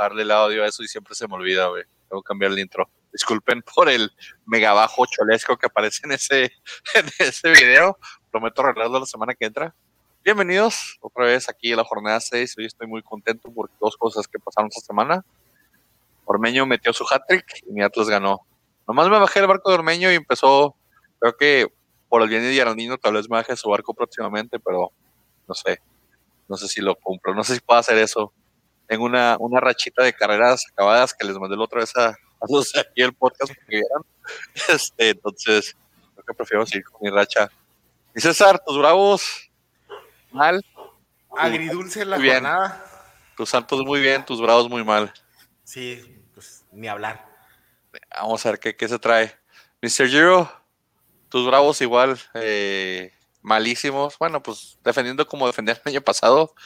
[0.00, 1.84] bajarle el audio a eso y siempre se me olvida, güey.
[2.08, 2.88] Tengo que cambiar el intro.
[3.12, 4.10] Disculpen por el
[4.46, 6.44] mega bajo cholesco que aparece en ese,
[6.94, 7.98] en ese video.
[8.30, 9.74] Prometo arreglarlo la semana que entra.
[10.24, 12.56] Bienvenidos otra vez aquí a la jornada 6.
[12.56, 15.22] Hoy estoy muy contento por dos cosas que pasaron esta semana.
[16.24, 18.40] Ormeño metió su hat-trick y mi Atlas ganó.
[18.88, 20.76] Nomás me bajé el barco de Ormeño y empezó,
[21.18, 21.66] creo que
[22.08, 24.92] por el bien de Yarandino tal vez me baje su barco próximamente, pero
[25.46, 25.82] no sé.
[26.48, 28.32] No sé si lo compro, no sé si puedo hacer eso.
[28.90, 32.46] Tengo una, una rachita de carreras acabadas que les mandé la otra vez a, a
[32.48, 34.02] los de aquí el podcast que vieran.
[34.68, 35.76] Este, entonces,
[36.12, 37.48] creo que prefiero seguir con mi racha.
[38.16, 39.48] Y César, tus bravos,
[40.32, 40.64] mal.
[41.36, 42.42] Agridulce la bien.
[42.42, 42.84] jornada.
[43.36, 45.12] Tus santos muy bien, tus bravos muy mal.
[45.62, 47.24] Sí, pues ni hablar.
[48.10, 49.32] Vamos a ver qué, qué se trae.
[49.82, 50.08] Mr.
[50.08, 50.52] Giro,
[51.28, 54.18] tus bravos igual, eh, malísimos.
[54.18, 56.56] Bueno, pues defendiendo como defendían el año pasado.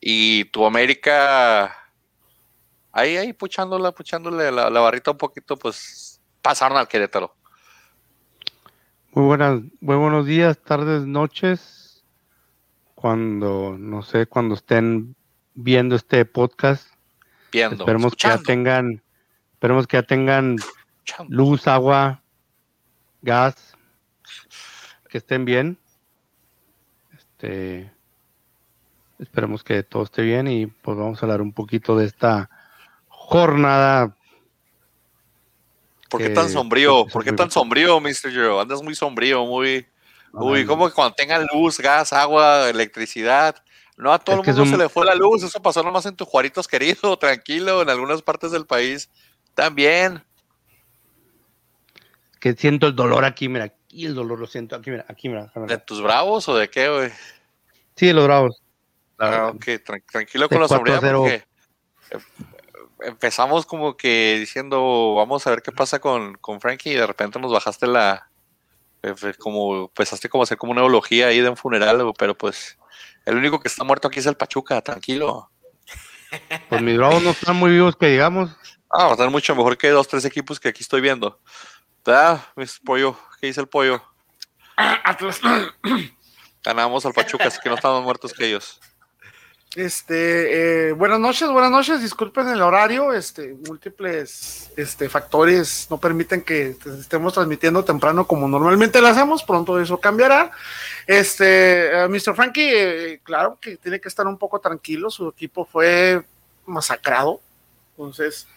[0.00, 1.76] Y tu América,
[2.92, 7.34] ahí, ahí, puchándola, puchándole la, la barrita un poquito, pues pasaron al Querétaro.
[9.12, 12.04] Muy buenas, muy buenos días, tardes, noches.
[12.94, 15.16] Cuando, no sé, cuando estén
[15.54, 16.88] viendo este podcast,
[17.50, 19.02] Viendo, esperemos que ya tengan,
[19.54, 21.34] esperemos que ya tengan escuchando.
[21.34, 22.22] luz, agua,
[23.22, 23.76] gas,
[25.08, 25.78] que estén bien.
[27.12, 27.90] Este,
[29.20, 32.50] esperemos que todo esté bien y pues vamos a hablar un poquito de esta
[33.08, 34.16] jornada.
[36.08, 37.06] ¿Por qué que- tan sombrío?
[37.06, 38.30] ¿Por qué tan sombrío, Mr.
[38.30, 38.60] Giro?
[38.60, 39.86] Andas muy sombrío, muy...
[40.32, 43.56] Uy, como que cuando tengan luz, gas, agua, electricidad.
[43.96, 45.42] No a todo Es el mundo un- se le fue la luz.
[45.42, 49.10] Eso pasó nomás en tu Juaritos querido, tranquilo, en algunas partes del país.
[49.54, 50.22] También.
[52.40, 55.42] que siento el dolor aquí, mira, aquí el dolor lo siento, aquí, mira, aquí, mira.
[55.44, 55.84] déjame ¿De ver.
[55.84, 57.10] tus bravos o de qué, güey?
[57.96, 58.62] Sí, de los bravos.
[59.20, 61.18] Ah, ok, tran- tranquilo con la 4 a sombría 0.
[61.18, 61.44] porque
[62.10, 62.18] eh,
[63.02, 67.38] empezamos como que diciendo, vamos a ver qué pasa con, con Frankie y de repente
[67.38, 68.30] nos bajaste la...
[69.02, 72.36] eh, fue como empezaste como a hacer como una eulogía ahí de un funeral, pero
[72.36, 72.78] pues
[73.26, 75.50] el único que está muerto aquí es el Pachuca, tranquilo.
[76.68, 78.50] Pues mis bravos no están muy vivos que digamos.
[78.88, 81.40] Ah, va a estar mucho mejor que dos, tres equipos que aquí estoy viendo.
[82.04, 83.16] ¿Verdad, mis pollo?
[83.40, 84.02] ¿Qué dice el pollo?
[84.76, 85.40] Atlas.
[86.64, 88.80] Ganamos al Pachuca, así que no estamos muertos que ellos.
[89.76, 92.02] Este, eh, buenas noches, buenas noches.
[92.02, 93.12] Disculpen el horario.
[93.12, 99.44] Este, múltiples este, factores no permiten que estemos transmitiendo temprano como normalmente lo hacemos.
[99.44, 100.50] Pronto eso cambiará.
[101.06, 102.34] Este, eh, Mr.
[102.34, 105.08] Frankie, eh, claro que tiene que estar un poco tranquilo.
[105.08, 106.24] Su equipo fue
[106.66, 107.40] masacrado.
[107.92, 108.48] Entonces,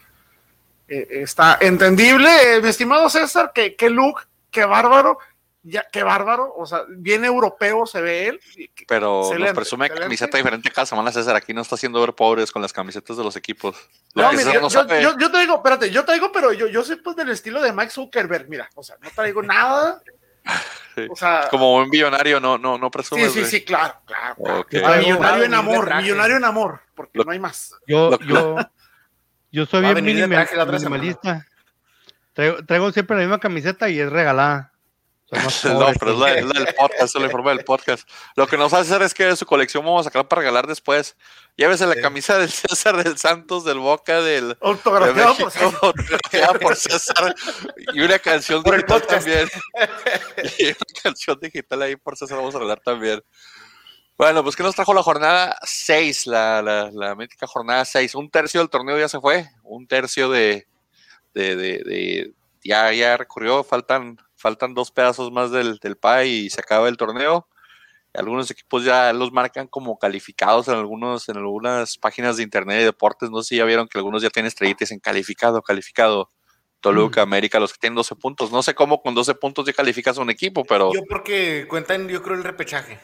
[0.87, 2.59] está entendible.
[2.63, 5.19] Mi estimado César, que, qué look, qué bárbaro.
[5.65, 8.39] Ya, qué bárbaro, o sea, bien europeo se ve él.
[8.85, 10.05] Pero nos Excelente, presume excelente.
[10.07, 11.37] camiseta diferente cada semana, César.
[11.37, 13.77] Aquí no está haciendo ver pobres con las camisetas de los equipos.
[14.13, 16.67] Lo No, mira, yo, no yo- sabe- yo- yo traigo, espérate, yo traigo, pero yo,
[16.67, 20.01] yo soy pues del estilo de Max Zuckerberg, mira, o sea, no traigo nada.
[20.95, 21.07] Sí.
[21.09, 23.31] O sea, Como un billonario, no, no, no sí, presumes.
[23.33, 23.49] sí, güey.
[23.49, 24.35] sí, claro, claro.
[24.35, 24.59] claro.
[24.59, 24.73] Ok.
[24.85, 27.73] Ah, millonario en amor, millonario en amor, porque Lo- no hay más.
[27.87, 28.55] Yo, Lo- yo,
[29.51, 31.47] yo soy bien minimal- minimalista.
[32.33, 34.72] Traigo, traigo siempre la misma camiseta y es regalada.
[35.73, 38.07] No, pero es que- la, es la del podcast, es la informe del podcast.
[38.35, 40.41] Lo que nos va a hacer es que de su colección vamos a sacar para
[40.41, 41.15] regalar después.
[41.55, 46.53] Llévese la camisa del César, del Santos, del Boca, del, de Autografiado por México, autografiada
[46.59, 47.35] por César
[47.93, 49.49] y una canción Por digital también.
[50.59, 53.23] Y una canción digital ahí por César vamos a regalar también.
[54.17, 58.13] Bueno, pues que nos trajo la jornada 6, la, la, la mítica jornada 6.
[58.15, 60.67] Un tercio del torneo ya se fue, un tercio de,
[61.33, 62.33] de, de, de-
[62.63, 66.97] ya, ya recorrió, faltan, faltan dos pedazos más del, del pie y se acaba el
[66.97, 67.47] torneo.
[68.13, 72.83] Algunos equipos ya los marcan como calificados en algunos, en algunas páginas de internet de
[72.83, 73.29] deportes.
[73.29, 76.29] No sé si ya vieron que algunos ya tienen estrellitas en calificado, calificado.
[76.81, 78.51] Toluca, América, los que tienen 12 puntos.
[78.51, 82.09] No sé cómo con 12 puntos ya calificas a un equipo, pero Yo porque cuentan,
[82.09, 82.99] yo creo, el repechaje.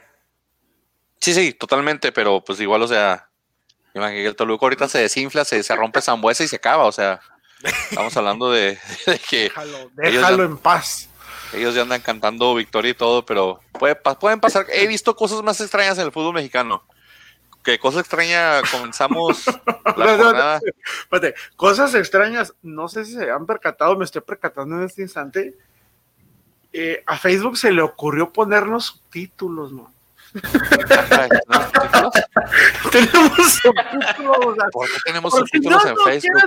[1.21, 3.29] sí, sí, totalmente, pero pues igual, o sea,
[3.95, 6.91] imagínate que el Toluca ahorita se desinfla, se, se rompe Zambuesa y se acaba, o
[6.91, 7.21] sea,
[7.89, 11.08] estamos hablando de, de que Déjalo, déjalo en paz.
[11.53, 14.65] Ellos ya andan cantando victoria y todo, pero puede, pueden pasar.
[14.71, 16.83] He visto cosas más extrañas en el fútbol mexicano.
[17.63, 19.45] Que cosa extraña comenzamos
[19.97, 20.59] la No.
[21.01, 25.57] Espérate, cosas extrañas, no sé si se han percatado, me estoy percatando en este instante.
[26.71, 29.91] Eh, a Facebook se le ocurrió ponernos subtítulos, ¿no?
[32.91, 36.41] Tenemos subtítulos, ¿Por qué tenemos subtítulos no en Facebook?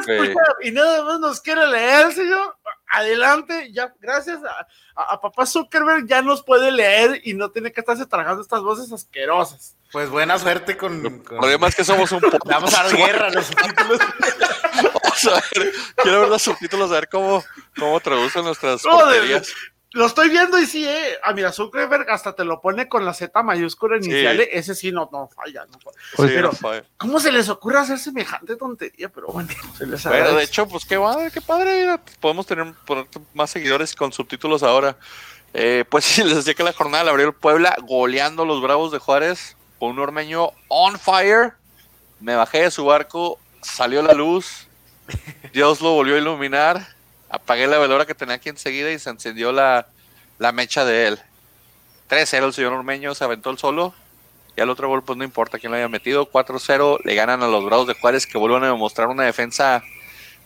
[0.62, 2.56] y nada más nos quiere leer, señor.
[2.88, 4.38] adelante, ya, gracias
[4.96, 8.92] a, papá Zuckerberg ya nos puede leer y no tiene que estarse tragando estas voces
[8.92, 9.76] asquerosas.
[9.90, 11.04] Pues buena suerte con.
[11.04, 12.38] El problema es que somos un poco.
[12.44, 13.98] Vamos a dar guerra los subtítulos.
[14.82, 17.44] Vamos a ver, quiero ver los subtítulos, a ver cómo,
[17.78, 18.98] cómo traducen nuestras no,
[19.92, 21.18] lo estoy viendo y sí, eh.
[21.22, 24.40] A ah, mira, Zuckerberg hasta te lo pone con la Z mayúscula inicial.
[24.40, 25.66] Ese sí no, no falla.
[25.66, 25.78] No
[26.16, 26.50] pues, pero,
[26.96, 29.10] ¿cómo se les ocurre hacer semejante tontería?
[29.10, 31.98] Pero bueno, se les Pero de hecho, pues qué padre, qué padre.
[32.20, 32.72] podemos tener
[33.34, 34.96] más seguidores con subtítulos ahora.
[35.52, 38.62] Eh, pues sí, les decía que la jornada la abrió el Puebla goleando a los
[38.62, 41.52] Bravos de Juárez con un ormeño on fire.
[42.18, 44.68] Me bajé de su barco, salió la luz,
[45.52, 46.86] Dios lo volvió a iluminar
[47.32, 49.86] apagué la velora que tenía aquí enseguida y se encendió la,
[50.52, 51.18] mecha de él.
[52.10, 53.94] 3-0 el señor Ormeño se aventó el solo.
[54.54, 56.30] Y al otro gol, pues no importa quién lo haya metido.
[56.30, 59.82] 4-0 le ganan a los Bravos de Juárez que vuelven a demostrar una defensa,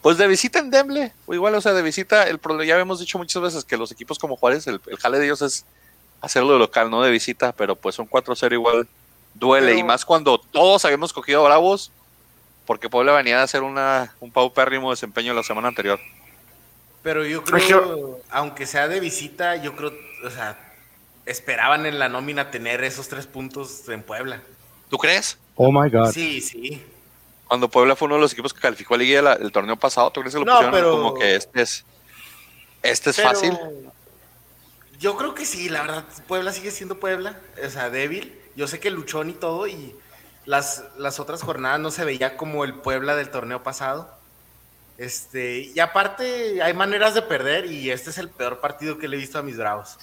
[0.01, 1.13] pues de visita endeble.
[1.27, 3.91] O igual, o sea, de visita, el problema, ya habíamos dicho muchas veces que los
[3.91, 5.67] equipos como Juárez, el, jale de ellos es
[6.21, 7.51] hacerlo de local, no de visita.
[7.51, 8.87] Pero pues un 4-0 igual
[9.35, 9.77] duele.
[9.77, 11.91] Y más cuando todos habíamos cogido a Bravos,
[12.65, 15.99] porque Puebla venía de hacer una, un paupérrimo desempeño la semana anterior.
[17.07, 19.93] Pero yo creo, aunque sea de visita, yo creo,
[20.25, 20.59] o sea,
[21.25, 24.43] esperaban en la nómina tener esos tres puntos en Puebla.
[24.91, 25.39] ¿Tú crees?
[25.55, 26.11] Oh my God.
[26.11, 26.85] Sí, sí.
[27.47, 30.21] Cuando Puebla fue uno de los equipos que calificó a Liga el torneo pasado, ¿tú
[30.21, 31.85] crees que lo pusieron como que este es,
[32.83, 33.57] este es fácil?
[34.99, 38.37] Yo creo que sí, la verdad, Puebla sigue siendo Puebla, o sea, débil.
[38.57, 39.95] Yo sé que luchón y todo, y
[40.45, 44.16] las, las otras jornadas no se veía como el Puebla del torneo pasado.
[44.99, 49.17] Este, y aparte, hay maneras de perder y este es el peor partido que le
[49.17, 49.99] he visto a mis bravos.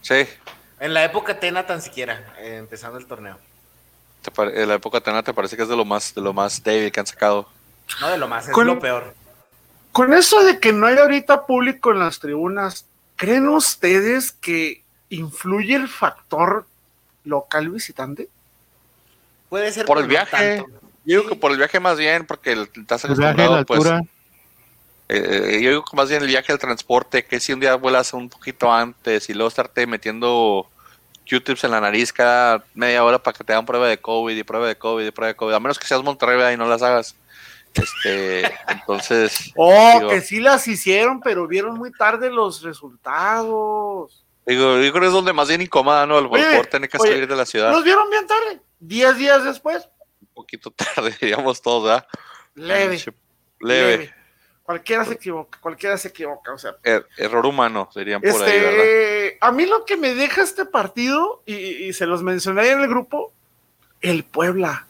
[0.00, 0.26] Sí.
[0.80, 3.38] En la época Tena tan siquiera, eh, empezando el torneo.
[4.38, 6.90] En la época Tena te parece que es de lo más, de lo más débil
[6.90, 7.48] que han sacado.
[8.00, 9.14] No, de lo más, es lo peor.
[9.92, 15.76] Con eso de que no hay ahorita público en las tribunas, ¿creen ustedes que influye
[15.76, 16.66] el factor
[17.24, 18.28] local visitante?
[19.48, 20.64] Puede ser por el viaje.
[21.04, 23.84] Yo digo que por el viaje más bien, porque el, estás acostumbrado, pues.
[25.08, 28.14] Eh, yo digo que más bien el viaje al transporte, que si un día vuelas
[28.14, 30.66] un poquito antes y luego estarte metiendo
[31.28, 34.42] Q-tips en la nariz cada media hora para que te hagan prueba de COVID y
[34.42, 36.82] prueba de COVID y prueba de COVID, a menos que seas Monterrey y no las
[36.82, 37.14] hagas.
[37.74, 39.52] Este, entonces.
[39.56, 44.24] Oh, que sí las hicieron, pero vieron muy tarde los resultados.
[44.46, 46.18] Digo, yo creo que es donde más bien incómoda, ¿no?
[46.18, 47.72] El por tener que salir de la ciudad.
[47.72, 49.88] Los vieron bien tarde, diez días después
[50.34, 52.06] poquito tarde, digamos todos, ¿verdad?
[52.54, 53.02] Leve,
[53.60, 54.14] leve.
[54.62, 56.76] Cualquiera se equivoca, cualquiera se equivoca, o sea.
[56.82, 58.84] Er, error humano, serían por ahí, ¿verdad?
[58.84, 62.88] Este, a mí lo que me deja este partido, y, se los mencioné en el
[62.88, 63.32] grupo,
[64.00, 64.86] el Puebla.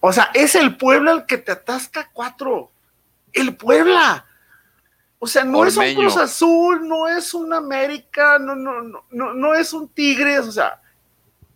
[0.00, 2.70] O sea, es el Puebla el que te atasca cuatro.
[3.32, 4.26] El Puebla.
[5.18, 9.32] O sea, no es un Cruz Azul, no es un América, no, no, no, no,
[9.32, 10.80] no es un Tigres, o sea,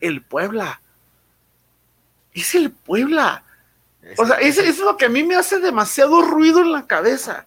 [0.01, 0.82] el Puebla
[2.33, 3.45] es el Puebla.
[4.19, 7.47] O sea, eso es lo que a mí me hace demasiado ruido en la cabeza.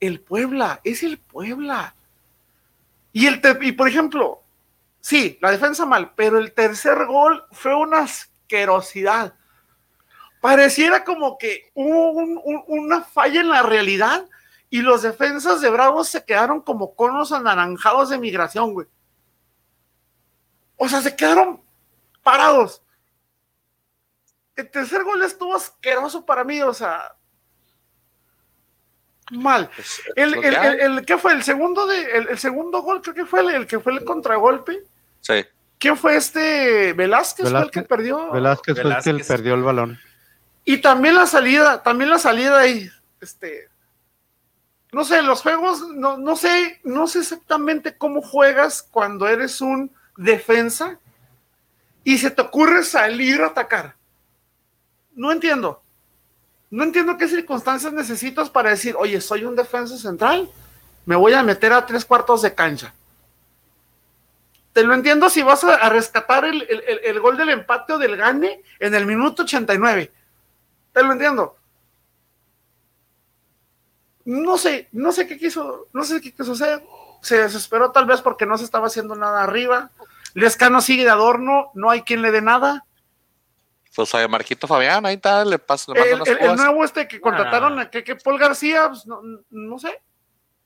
[0.00, 1.94] El Puebla, es el Puebla.
[3.12, 4.42] Y, el y por ejemplo,
[5.00, 9.34] sí, la defensa mal, pero el tercer gol fue una asquerosidad.
[10.40, 12.12] Pareciera como que hubo
[12.68, 14.24] una falla en la realidad
[14.70, 18.86] y los defensas de Bravos se quedaron como conos anaranjados de migración, güey.
[20.76, 21.60] O sea, se quedaron
[22.22, 22.82] parados
[24.58, 27.14] el tercer gol estuvo asqueroso para mí, o sea,
[29.30, 29.70] mal.
[30.16, 31.32] El, el, ¿Qué fue?
[31.32, 34.82] El segundo, de, el, segundo gol, creo que fue el, que fue el contragolpe.
[35.20, 35.44] Sí.
[35.78, 36.92] ¿Quién fue este?
[36.92, 38.32] Velázquez, fue el que perdió.
[38.32, 39.98] Velázquez, fue el que perdió el balón.
[40.64, 43.68] Y también la salida, también la salida ahí, este,
[44.90, 49.94] no sé, los juegos, no, no sé, no sé exactamente cómo juegas cuando eres un
[50.16, 50.98] defensa
[52.02, 53.97] y se te ocurre salir a atacar
[55.18, 55.82] no entiendo.
[56.70, 60.48] No entiendo qué circunstancias necesitas para decir, oye, soy un defensa central,
[61.06, 62.94] me voy a meter a tres cuartos de cancha.
[64.72, 68.94] Te lo entiendo si vas a, rescatar el, gol del empate o del gane en
[68.94, 70.12] el minuto 89.
[70.92, 71.56] Te lo entiendo.
[74.24, 76.84] No sé, no sé qué quiso, no sé qué quiso hacer.
[77.22, 79.90] Se desesperó tal vez porque no se estaba haciendo nada arriba.
[80.34, 82.84] Lescano sigue de adorno, no hay quien le dé nada.
[83.98, 87.80] Pues a Marquito Fabián, ahí está, le paso, le el, el, nuevo este que contrataron
[87.80, 89.04] a que, Paul García, pues,
[89.50, 90.00] no, sé.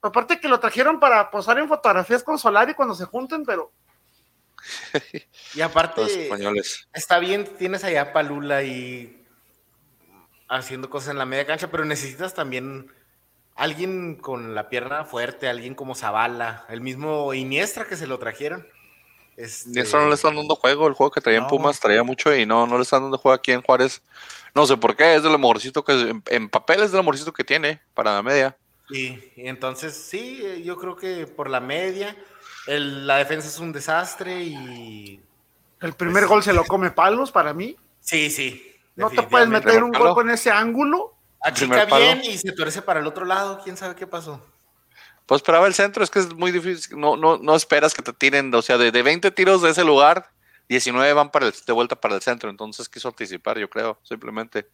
[0.02, 3.72] Aparte que lo trajeron para posar en fotografías con Solari cuando se junten, pero.
[5.54, 6.28] y aparte,
[6.92, 9.24] está bien, tienes allá Palula y
[10.50, 12.92] haciendo cosas en la media cancha, pero necesitas también
[13.54, 18.68] alguien con la pierna fuerte, alguien como Zavala, el mismo Iniestra que se lo trajeron.
[19.36, 19.80] Este...
[19.80, 22.46] Eso no le están dando juego, el juego que traía en Pumas traía mucho y
[22.46, 24.02] no, no le están dando juego aquí en Juárez.
[24.54, 27.44] No sé por qué, es del amorcito que en, en papel es del amorcito que
[27.44, 28.56] tiene para la media.
[28.90, 32.16] Sí, entonces sí, yo creo que por la media,
[32.66, 35.20] el, la defensa es un desastre y...
[35.80, 37.76] El primer pues, gol se lo come palos para mí.
[38.00, 38.76] Sí, sí.
[38.94, 41.14] No te puedes meter un gol con ese ángulo.
[41.40, 44.40] Achica bien y se tuerce para el otro lado, quién sabe qué pasó.
[45.32, 48.12] Pues esperaba el centro, es que es muy difícil, no, no, no esperas que te
[48.12, 50.28] tiren, o sea, de, de 20 tiros de ese lugar,
[50.68, 54.68] 19 van para el, de vuelta para el centro, entonces quiso anticipar, yo creo, simplemente.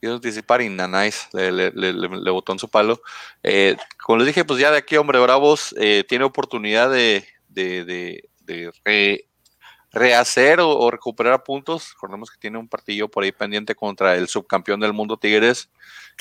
[0.00, 3.02] Quiso anticipar y Nanais le, le, botó en su palo.
[3.42, 8.72] Eh, como les dije, pues ya de aquí, hombre, Bravos eh, tiene oportunidad de, de
[8.84, 9.26] re,
[9.94, 11.92] rehacer o, o, recuperar puntos.
[11.94, 15.70] Recordemos que tiene un partido por ahí pendiente contra el subcampeón del mundo Tigres.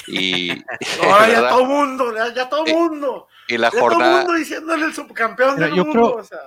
[0.07, 0.49] Y.
[1.01, 3.27] no, ya todo mundo, ya, ya todo mundo.
[3.47, 4.11] Y, y la ya jornada.
[4.11, 6.13] Todo mundo diciéndole el subcampeón del yo mundo.
[6.13, 6.39] Creo, o sea.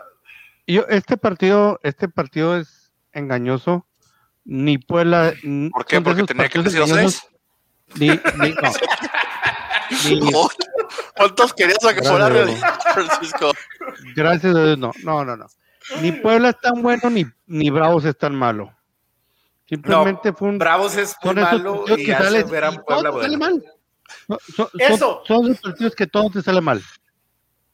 [0.67, 3.87] yo, este partido, este partido es engañoso.
[4.45, 5.35] Ni Puebla.
[5.73, 6.01] ¿Por qué?
[6.01, 7.27] Porque tenía que decir seis.
[7.97, 8.71] Ni, ni, no.
[10.05, 10.33] ni,
[11.17, 12.33] ¿Cuántos querías acaparar,
[12.95, 13.53] Francisco?
[14.15, 15.47] Gracias a Dios, no, no, no, no.
[16.01, 18.73] Ni Puebla es tan bueno, ni, ni Bravos es tan malo.
[19.69, 20.59] Simplemente no, fue un.
[20.59, 23.39] Bravos es muy malo y que sale, ver a y Puebla sale bueno.
[23.39, 23.65] mal.
[24.29, 25.23] No, son, Eso.
[25.25, 26.81] Son, son los partidos que todo te sale mal.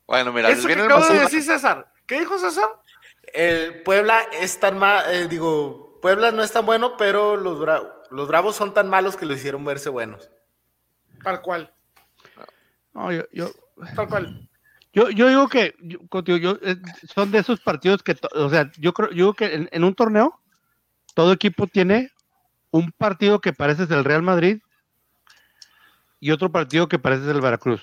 [0.07, 1.92] Bueno, mira, Eso que acabo de decir César.
[2.07, 2.69] ¿Qué dijo César?
[3.33, 7.92] El Puebla es tan mal, eh, digo, Puebla no es tan bueno, pero los, Bra-
[8.11, 10.31] los Bravos son tan malos que lo hicieron verse buenos.
[11.23, 11.73] Tal cual.
[12.92, 13.50] No, yo, yo,
[13.95, 14.49] Tal cual.
[14.92, 16.76] Yo, yo digo que yo, contigo, yo, eh,
[17.14, 19.84] son de esos partidos que, to- o sea, yo creo, yo digo que en, en
[19.84, 20.38] un torneo
[21.14, 22.11] todo equipo tiene
[22.70, 24.61] un partido que parece el Real Madrid
[26.20, 27.82] y otro partido que parece el Veracruz.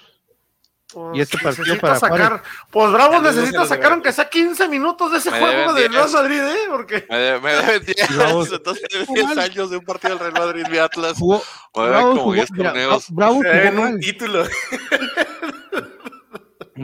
[0.92, 2.42] Pues, Y este partido para sacar.
[2.72, 5.74] Pues Bravos Ya les necesita sacar de aunque sea 15 minutos de ese Me juego
[5.76, 6.14] del Real 10.
[6.14, 6.58] Madrid, ¿eh?
[6.68, 7.06] Porque.
[7.08, 8.52] Me, de- me deben 10, Bravos.
[8.54, 11.14] entonces deben 10 años de un partido del Real Madrid y Atlas.
[11.20, 11.44] Jugó,
[11.76, 14.00] Bravos como jugó, 10 mira, jugó ven un mal.
[14.00, 14.46] título.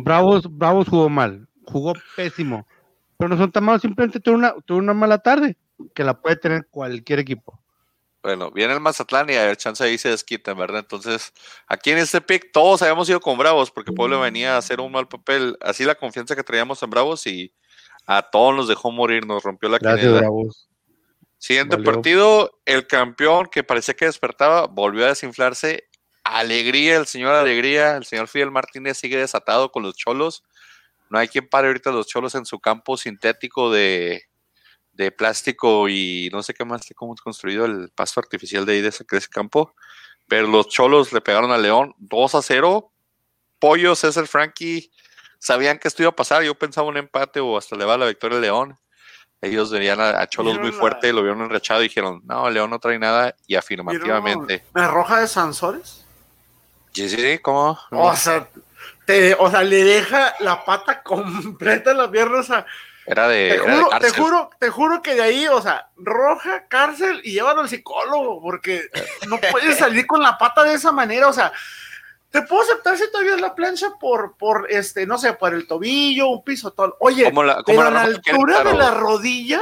[0.04, 2.68] Bravos, Bravos jugó mal, jugó pésimo,
[3.18, 5.58] pero no son tan malos, simplemente tuvo una, tuvo una mala tarde
[5.94, 7.60] que la puede tener cualquier equipo.
[8.26, 10.80] Bueno, viene el Mazatlán y a ver, chance ahí se desquitan, ¿verdad?
[10.80, 11.32] Entonces,
[11.68, 14.92] aquí en este pick todos habíamos ido con Bravos porque Puebla venía a hacer un
[14.92, 15.56] mal papel.
[15.62, 17.54] Así la confianza que traíamos en Bravos y
[18.08, 20.12] a todos nos dejó morir, nos rompió la Gracias.
[20.12, 20.68] Bravos.
[21.38, 21.92] Siguiente Valió.
[21.92, 25.85] partido, el campeón que parecía que despertaba volvió a desinflarse.
[26.26, 30.44] Alegría, el señor Alegría, el señor Fidel Martínez sigue desatado con los cholos.
[31.10, 34.24] No hay quien pare ahorita los cholos en su campo sintético de,
[34.94, 38.82] de plástico y no sé qué más, cómo es construido el pasto artificial de ahí
[38.82, 39.76] de ese, de ese campo.
[40.28, 42.92] Pero los cholos le pegaron a León 2 a 0.
[43.60, 44.92] Pollo, César Frankie,
[45.38, 46.42] sabían que esto iba a pasar.
[46.42, 48.76] Yo pensaba un empate o hasta le va la victoria a León.
[49.42, 52.72] Ellos venían a, a Cholos muy la- fuerte, lo vieron enrachado y dijeron, no, León
[52.72, 54.66] no trae nada y afirmativamente.
[54.74, 56.05] ¿Me roja de Sansores?
[56.96, 57.78] Sí, sí, sí, ¿cómo?
[57.92, 58.48] O sea,
[59.06, 62.40] te, o sea, le deja la pata completa en la pierna.
[62.40, 62.66] O sea,
[63.06, 65.90] Era de, te era de juro, te juro, te juro que de ahí, o sea,
[65.98, 68.90] roja, cárcel y llévalo al psicólogo, porque
[69.28, 71.28] no puedes salir con la pata de esa manera.
[71.28, 71.52] O sea,
[72.32, 75.68] te puedo aceptar si todavía es la plancha por, por este, no sé, por el
[75.68, 76.94] tobillo, un pisotón.
[77.00, 79.62] Oye, Como la- como pero a la altura de la rodilla,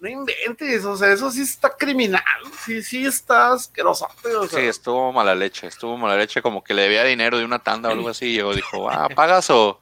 [0.00, 2.22] no inventes, o sea, eso sí está criminal,
[2.64, 4.06] sí, sí está asqueroso.
[4.24, 7.44] O sea, Sí, estuvo mala leche, estuvo mala leche, como que le debía dinero de
[7.44, 8.26] una tanda o algo así.
[8.26, 9.80] Y yo dijo, ah, ¿pagas o,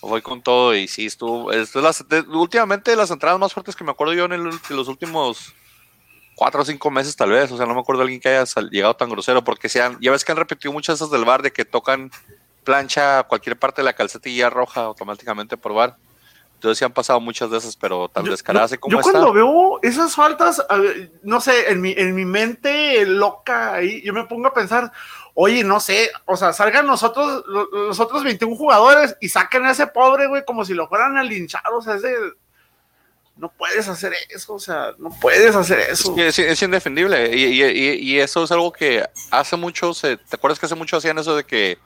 [0.00, 0.74] voy con todo?
[0.74, 1.52] Y sí, estuvo.
[1.52, 1.80] esto
[2.28, 5.52] últimamente las entradas más fuertes que me acuerdo yo en, el- en los últimos
[6.36, 7.52] cuatro o cinco meses, tal vez.
[7.52, 10.10] O sea, no me acuerdo de alguien que haya llegado tan grosero, porque sean, ya
[10.10, 12.10] ves que han repetido muchas esas del bar de que tocan
[12.64, 15.96] plancha cualquier parte de la calcetilla roja automáticamente por bar.
[16.54, 19.12] Entonces sí han pasado muchas esas, pero tan descaradas yo, como yo está.
[19.12, 20.64] cuando veo esas faltas,
[21.22, 24.90] no sé, en mi, en mi mente loca ahí, yo me pongo a pensar,
[25.34, 29.72] oye, no sé, o sea, salgan nosotros, lo- los otros 21 jugadores y saquen a
[29.72, 32.14] ese pobre, güey, como si lo fueran a linchar, o sea, ese,
[33.36, 36.14] no puedes hacer eso, o sea, no puedes hacer Es, eso.
[36.16, 40.36] es, es indefendible y, y- y- y eso es algo que hace mucho, se, ¿te
[40.36, 41.78] acuerdas que hace mucho hacían eso de que,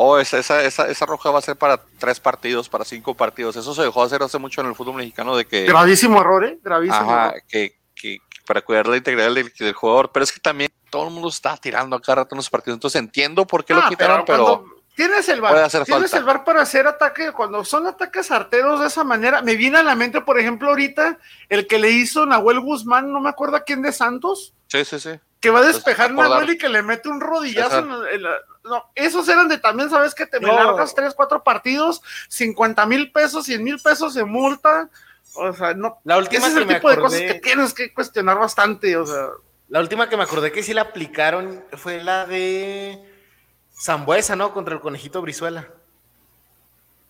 [0.00, 3.56] oh, esa, esa, esa, esa roja va a ser para tres partidos, para cinco partidos?
[3.56, 6.58] Eso se dejó hacer hace mucho en el fútbol mexicano de que, Gravísimo error, ¿eh?
[6.62, 6.96] Gravísimo.
[6.96, 7.42] ajá, error.
[7.48, 11.12] que, que para cuidar la integridad del, del jugador, pero es que también todo el
[11.12, 13.88] mundo está tirando a cada rato en los partidos, entonces entiendo por qué lo Ah,
[13.88, 14.64] quitaron, pero,
[14.94, 16.16] Tienes el bar, tienes falta.
[16.18, 19.84] el bar para hacer ataque, cuando son ataques arteros de esa manera, me viene a
[19.84, 23.60] la mente, por ejemplo, ahorita, el que le hizo Nahuel Guzmán, no me acuerdo a
[23.60, 25.10] quién de Santos, sí, sí, sí.
[25.40, 27.78] Que va a despejar Entonces, Manuel y que le mete un rodillazo.
[27.78, 30.54] En la- en la- no, esos eran de también, ¿sabes que Te me No.
[30.54, 34.88] largas tres, cuatro partidos, 50 mil pesos, 100 mil pesos de multa.
[35.34, 35.98] O sea, no.
[36.04, 38.38] La última Ese es que el me tipo de cosas acordé- que tienes que cuestionar
[38.38, 38.96] bastante.
[38.96, 39.28] O sea,
[39.68, 42.98] La última que me acordé que sí la aplicaron fue la de
[43.78, 44.52] Zambuesa, ¿no?
[44.54, 45.68] Contra el conejito Brizuela.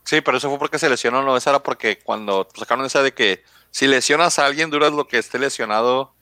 [0.05, 3.13] Sí, pero eso fue porque se lesionó, no, esa era porque cuando sacaron esa de
[3.15, 6.15] que si lesionas a alguien, duras lo que esté lesionado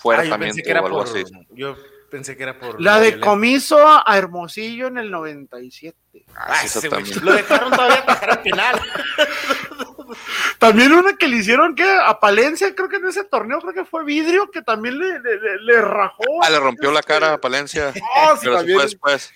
[0.00, 1.08] fuera Ah, yo también pensé que era o algo por.
[1.08, 1.24] así.
[1.50, 1.76] Yo
[2.10, 2.80] pensé que era por.
[2.80, 3.26] la de violencia.
[3.30, 5.96] comiso a Hermosillo en el 97.
[6.34, 7.20] Ah, Sí, eso ese.
[7.20, 8.80] Lo dejaron todavía atajar al penal.
[10.58, 13.84] También una que le hicieron que a Palencia, creo que en ese torneo, creo que
[13.84, 16.24] fue vidrio, que también le, le, le- le rajó.
[16.42, 17.92] Ah, le rompió la cara a Palencia.
[18.16, 18.78] Ah, sí, pero también.
[18.80, 19.32] después.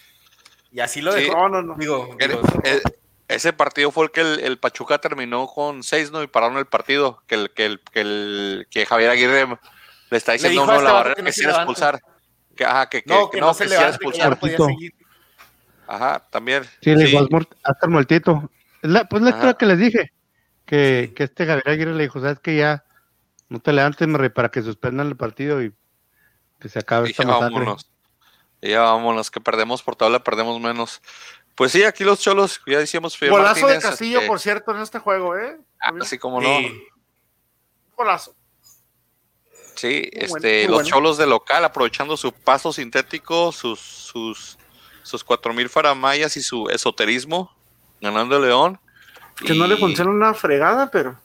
[0.72, 1.20] Y así lo Sí.
[1.22, 1.34] dejó.
[1.36, 1.74] No, no, no.
[1.76, 2.82] Digo, El- digo, el-
[3.28, 6.22] ese partido fue el que el, el Pachuca terminó con seis, ¿no?
[6.22, 7.22] Y pararon el partido.
[7.26, 9.46] Que el, que el, que el que Javier Aguirre
[10.10, 12.00] le está diciendo uno a este la barrera que que, no se expulsar.
[12.56, 14.30] Que, ajá, que, que, no, que que no, se que ya expulsar.
[14.30, 14.78] no podía Cortito.
[14.78, 14.94] seguir.
[15.86, 16.64] Ajá, también.
[16.80, 17.12] Sí, le Sí.
[17.12, 18.50] dijo, "Haz muert- hasta el muertito.
[18.82, 19.38] Es la, pues la Ajá.
[19.38, 20.12] historia que les dije.
[20.66, 22.84] Que, que este Gabriel Aguirre le dijo, sabes que ya
[23.50, 25.74] no te levantes, para que suspendan el partido y
[26.58, 27.54] que se acabe Y esta ya masacre.
[27.58, 27.90] vámonos.
[28.62, 31.02] Y ya vámonos, que perdemos por tabla, perdemos menos.
[31.54, 33.18] Pues sí, aquí los cholos, ya decíamos.
[33.20, 35.58] Golazo de Martínez, Castillo, este, por cierto, en este juego, ¿eh?
[35.82, 36.48] ah, así como no.
[37.96, 38.34] Golazo.
[39.74, 40.88] Sí, Muy este, los bueno.
[40.88, 44.58] cholos de local aprovechando su paso sintético, sus, sus,
[45.02, 47.54] sus 4000 faramayas y su esoterismo,
[48.00, 48.80] ganando el León.
[49.44, 51.18] Que no le funciona una fregada, pero.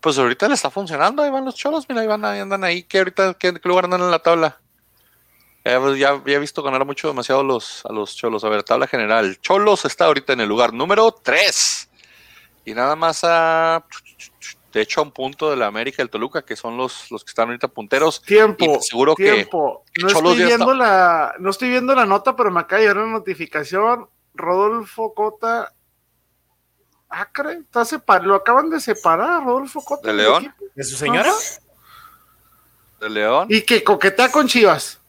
[0.00, 2.84] Pues ahorita le está funcionando, ahí van los cholos, mira, ahí van, ahí andan ahí,
[2.84, 4.60] que ahorita, ¿qué, qué lugar andan en la tabla?
[5.66, 8.44] Ya, pues, ya, ya he visto ganar mucho demasiado los, a los cholos.
[8.44, 9.36] A ver, tabla general.
[9.40, 11.90] Cholos está ahorita en el lugar número 3.
[12.66, 13.84] Y nada más a.
[14.76, 17.30] De hecho, a un punto de la América el Toluca, que son los, los que
[17.30, 18.20] están ahorita punteros.
[18.20, 18.76] Tiempo.
[18.76, 19.84] Aseguro que- tiempo.
[19.90, 22.88] que no, estoy viendo está- la, no estoy viendo la nota, pero me acaba de
[22.88, 24.06] llegar una notificación.
[24.34, 25.72] Rodolfo Cota.
[27.08, 30.02] Acre, está separ- lo acaban de separar, Rodolfo Cota.
[30.02, 30.54] ¿De del León?
[30.74, 31.30] ¿De su señora?
[31.30, 31.40] Ajá.
[33.00, 33.46] De León.
[33.48, 35.00] Y que coquetea con Chivas.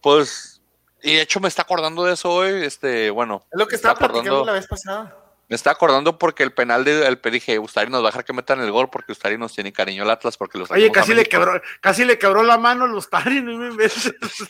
[0.00, 0.60] Pues,
[1.00, 3.94] y de hecho me está acordando de eso hoy, este, bueno, Es lo que estaba
[3.94, 5.16] platicando acordando, la vez pasada.
[5.50, 8.32] Me está acordando porque el penal de el dije, Ustari nos va a dejar que
[8.32, 11.24] metan el gol porque Ustari nos tiene cariño al Atlas porque los Oye, casi le
[11.24, 13.88] quebró, casi le quebró la mano a Lustari, no me.
[13.88, 13.98] Sí,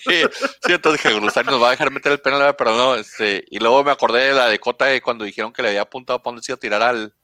[0.04, 3.60] sí, entonces dije, Ustari nos va a dejar meter el penal, pero no, este, y
[3.60, 6.36] luego me acordé de la de Cota de cuando dijeron que le había apuntado para
[6.36, 7.14] iba a tirar al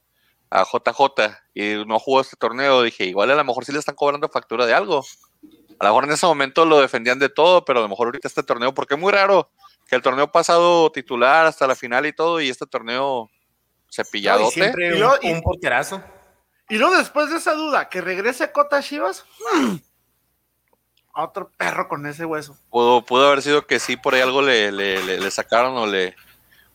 [0.49, 3.93] a JJ y no jugó este torneo, dije, igual a lo mejor sí le están
[3.93, 5.05] cobrando factura de algo.
[5.79, 8.27] A lo mejor en ese momento lo defendían de todo, pero a lo mejor ahorita
[8.27, 9.51] este torneo, porque es muy raro
[9.87, 13.29] que el torneo pasado titular hasta la final y todo, y este torneo
[13.89, 14.53] cepilladote.
[14.53, 16.03] siempre Y un, y- un porterazo.
[16.69, 19.25] Y luego después de esa duda, que regrese Cota Chivas.
[21.13, 22.57] a otro perro con ese hueso.
[22.69, 25.87] Pudo, pudo haber sido que sí, por ahí algo le, le, le- le sacaron o
[25.87, 26.15] le,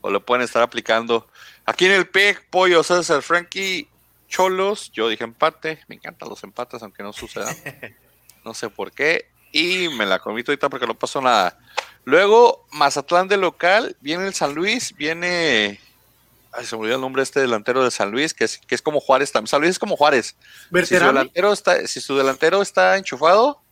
[0.00, 1.28] o le pueden estar aplicando.
[1.64, 3.88] Aquí en el PEC, Pollo, César, Frankie,
[4.28, 7.54] Cholos, yo dije empate, me encantan los empates, aunque no suceda.
[8.44, 9.26] No sé por qué.
[9.52, 11.56] Y me la comí ahorita porque no pasó nada.
[12.04, 15.78] Luego, Mazatlán de local, viene el San Luis, viene.
[16.52, 18.74] Ay, se me olvidó el nombre de este delantero de San Luis, que es, que
[18.74, 19.48] es como Juárez también.
[19.48, 20.36] San Luis es como Juárez.
[20.70, 23.62] Si su, delantero está, si su delantero está enchufado,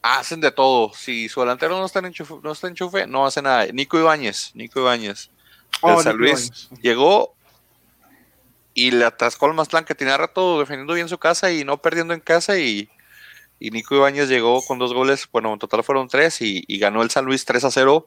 [0.00, 0.92] hacen de todo.
[0.94, 3.66] Si su delantero no está en enchufe, no, está en enchufe, no hace nada.
[3.72, 5.30] Nico Ibáñez, Nico Ibáñez,
[5.82, 7.34] del Oh, San Luis, llegó
[8.74, 12.14] y le atascó al Mazatlán que tenía rato defendiendo bien su casa y no perdiendo
[12.14, 12.88] en casa y,
[13.58, 17.02] y Nico Ibáñez llegó con dos goles, bueno, en total fueron tres y, y ganó
[17.02, 18.06] el San Luis 3 a 0.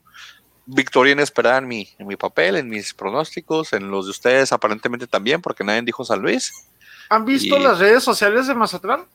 [0.69, 5.07] Victoria inesperada en mi, en mi papel, en mis pronósticos, en los de ustedes aparentemente
[5.07, 6.53] también, porque nadie dijo San Luis.
[7.09, 9.05] ¿Han visto Y- las redes sociales de Mazatlán?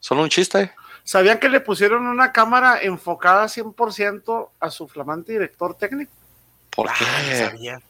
[0.00, 0.72] Son un chiste.
[1.04, 6.12] ¿Sabían que le pusieron una cámara enfocada 100% a su flamante director técnico?
[6.70, 7.38] ¿Por Ah, qué?
[7.38, 7.80] sabía.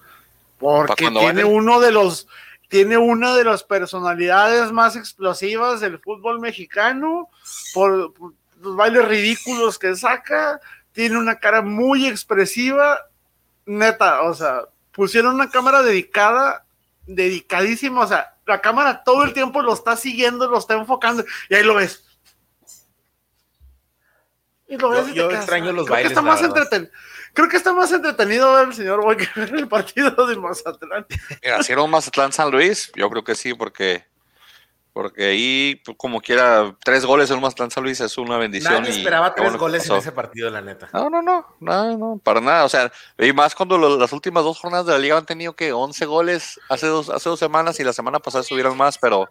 [0.59, 2.28] Porque tiene uno de los
[2.68, 7.28] tiene una de las personalidades más explosivas del fútbol mexicano
[7.74, 10.59] por, por los bailes ridículos que saca,
[10.92, 12.98] tiene una cara muy expresiva,
[13.66, 16.64] neta, o sea, pusieron una cámara dedicada,
[17.07, 21.55] dedicadísima, o sea, la cámara todo el tiempo lo está siguiendo, lo está enfocando y
[21.55, 22.05] ahí lo ves.
[24.68, 26.42] Y lo Yo- ves y te yo extraño los creo que bailes, está la más
[26.42, 26.57] verdad.
[26.72, 26.90] entreten-
[27.35, 31.07] Creo que está más entretenido ver al señor Boy que ver el partido de Mazatlán.
[31.42, 34.05] Mira, si era un Mazatlán San Luis, yo creo que sí, porque
[34.92, 38.74] porque ahí, pues, como quiera, tres goles en un Mazatlán Luis es una bendición.
[38.74, 40.88] Nadie esperaba tres bueno goles en ese partido, la neta.
[40.92, 42.64] No, no, no, no, no, para nada.
[42.64, 45.55] O sea, y más cuando lo- las últimas dos jornadas de la liga han tenido
[45.55, 49.28] que 11 goles hace dos, hace dos semanas y la semana pasada subieron más, pero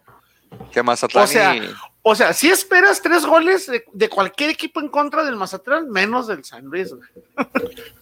[0.70, 4.80] que Mazatlán O sea, y- O sea, si esperas tres goles de, de cualquier equipo
[4.80, 7.08] en contra del Mazatlán, menos del San Luis, güey.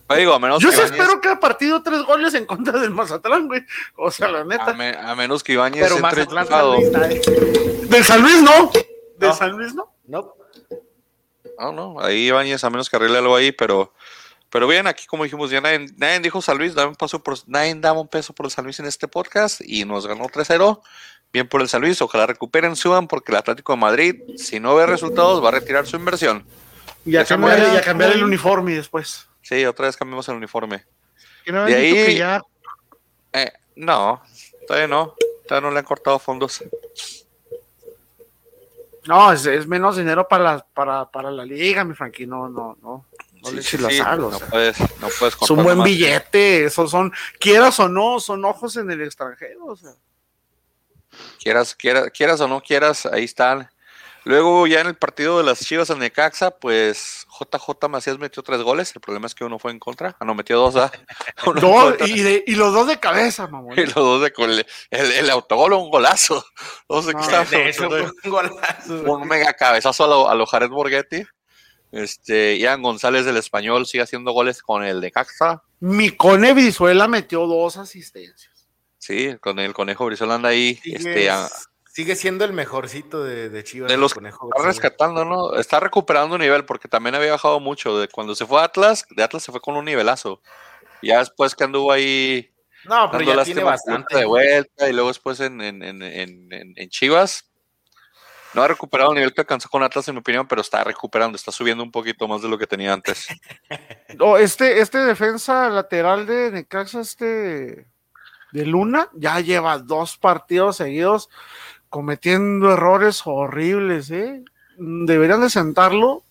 [0.06, 2.90] Pues digo, a menos Yo que sí espero cada partido tres goles en contra del
[2.90, 3.62] Mazatlán, güey.
[3.96, 4.72] O sea, la a, neta.
[4.74, 6.46] me- a menos que Ibáñez Pero entre Mazatlán.
[6.48, 7.20] San Luis, nadie.
[7.88, 8.70] Del San Luis no.
[9.18, 9.34] Del No.
[9.34, 9.92] San Luis no.
[10.06, 10.34] No.
[11.58, 13.92] No, no, ahí Ibáñez, a menos que arregle algo ahí, pero,
[14.48, 17.36] pero bien, aquí como dijimos, ya nadie, nadie dijo San Luis, dame un paso por,
[17.46, 20.80] nadie daba un peso por el San Luis en este podcast y nos ganó 3-0.
[21.32, 24.74] Bien por el San Luis, ojalá recuperen, suban, porque el Atlético de Madrid, si no
[24.74, 26.44] ve resultados, va a retirar su inversión.
[27.04, 29.28] Y a, cambiar, y a cambiar el uniforme después.
[29.42, 30.84] Sí, otra vez cambiamos el uniforme.
[31.44, 32.42] Que no De ahí- que ya
[33.32, 34.20] Eh, no,
[34.66, 35.14] todavía no,
[35.46, 36.62] todavía no le han cortado fondos.
[39.06, 42.26] No, es, es menos dinero para la, para, para la liga, mi Frankie.
[42.26, 43.06] No, no, no.
[43.42, 44.46] No Sí, le sí, eches la sí, sal, o no sea.
[44.48, 45.86] puedes, no puedes Es un buen más.
[45.86, 49.64] billete, esos son, quieras o no, son ojos en el extranjero.
[49.64, 49.92] O sea.
[51.42, 53.68] Quieras, quieras, quieras o no quieras, ahí están.
[54.24, 58.60] Luego ya en el partido de las Chivas al Necaxa, pues JJ Macías metió tres
[58.60, 58.92] goles.
[58.94, 60.14] El problema es que uno fue en contra.
[60.20, 60.76] Ah, no, metió dos.
[60.76, 60.92] ¿ah?
[61.60, 63.78] Dos, y, de- y los dos de cabeza, mamón.
[63.78, 66.44] Y los dos de con el, el, el autogol o un golazo.
[66.90, 67.72] No sé qué estaba fue
[68.24, 69.02] un golazo.
[69.10, 71.24] un mega cabezazo a lo, a lo Jared Borghetti.
[71.90, 75.62] Este, Ian González del Español sigue haciendo goles con el Necaxa.
[75.80, 76.54] Mi Cone
[77.08, 78.49] metió dos asistencias.
[79.00, 80.76] Sí, con el Conejo Brizola anda ahí.
[80.76, 81.48] Sigue, Este, a-
[81.92, 83.90] sigue siendo el mejorcito de, de Chivas.
[83.90, 84.68] De los Conejo Está Brizuela.
[84.68, 85.54] rescatando, ¿no?
[85.58, 87.98] Está recuperando nivel porque también había bajado mucho.
[87.98, 90.42] De cuando se fue a Atlas, de Atlas se fue con un nivelazo.
[91.02, 92.52] Ya después que anduvo ahí
[92.84, 94.18] No, pero ya tiene bastante.
[94.18, 97.46] de vuelta y luego después en, en, en, en, en- en Chivas.
[98.52, 101.36] No ha recuperado el nivel que alcanzó con Atlas, en mi opinión, pero está recuperando,
[101.36, 103.26] está subiendo un poquito más de lo que tenía antes.
[104.18, 107.86] Oh, este, este defensa lateral de Necaxa, este
[108.52, 111.30] de Luna, ya lleva dos partidos seguidos
[111.88, 114.42] cometiendo errores horribles, ¿eh?
[114.78, 116.22] Deberían de sentarlo.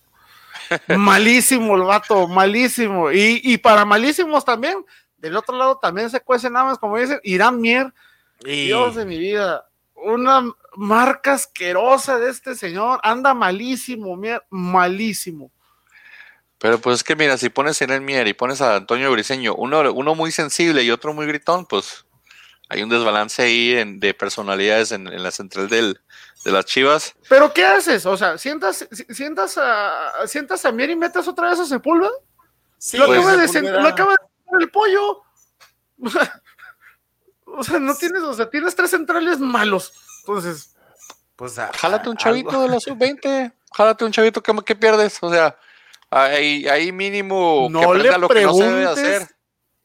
[0.88, 3.10] Malísimo el vato, malísimo.
[3.10, 4.84] Y, y para malísimos también,
[5.18, 7.92] del otro lado también se cuecen nada más, como dicen, Irán Mier,
[8.44, 9.66] Y Dios de mi vida.
[9.94, 15.50] Una marca asquerosa de este señor, anda malísimo, Mier, malísimo.
[16.58, 19.54] Pero pues es que mira, si pones en el Mier y pones a Antonio Briseño,
[19.54, 22.04] uno, uno muy sensible y otro muy gritón, pues
[22.70, 26.00] hay un desbalance ahí en- de personalidades en, en la central del,
[26.44, 27.14] de las Chivas.
[27.28, 28.06] Pero ¿qué haces?
[28.06, 32.10] O sea, sientas, si- sientas a, sientas a Mier y metes otra vez a Sepúlveda.
[32.78, 35.22] Sí, lo, pues, acaba de Sepúlveda- sen- lo acaba de sentar el pollo.
[37.52, 39.92] O sea, no tienes, o sea, tienes tres centrales malos.
[40.20, 40.74] Entonces,
[41.34, 45.18] Pues, a- Jálate un chavito algo- de la sub-20, jálate un chavito, ¿qué, qué pierdes?
[45.20, 45.56] O sea,
[46.10, 49.28] ahí, ahí mínimo que no le aprenda lo que no se debe de hacer.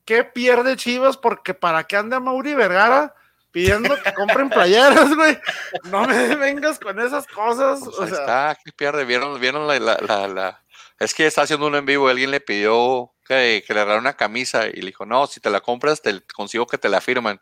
[0.05, 3.13] Qué pierde Chivas, porque para qué anda Mauri Vergara
[3.51, 5.37] pidiendo que compren playeras, güey.
[5.85, 7.79] No me vengas con esas cosas.
[7.83, 9.05] Pues o sea, está, ¿qué pierde?
[9.05, 10.63] ¿Vieron, vieron la, la, la, la-
[10.99, 14.15] Es que está haciendo un en vivo, alguien le pidió que, que le regalara una
[14.17, 17.39] camisa y le dijo, no, si te la compras, te consigo que te la firman.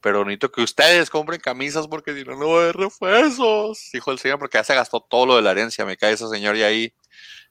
[0.00, 3.88] Pero necesito que ustedes compren camisas porque si no, no va a haber refuerzos.
[3.92, 5.84] Dijo el señor, porque ya se gastó todo lo de la herencia.
[5.86, 6.94] Me cae ese señor y ahí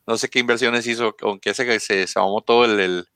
[0.06, 3.08] no sé qué inversiones hizo, aunque se, se, se mamó todo el, el-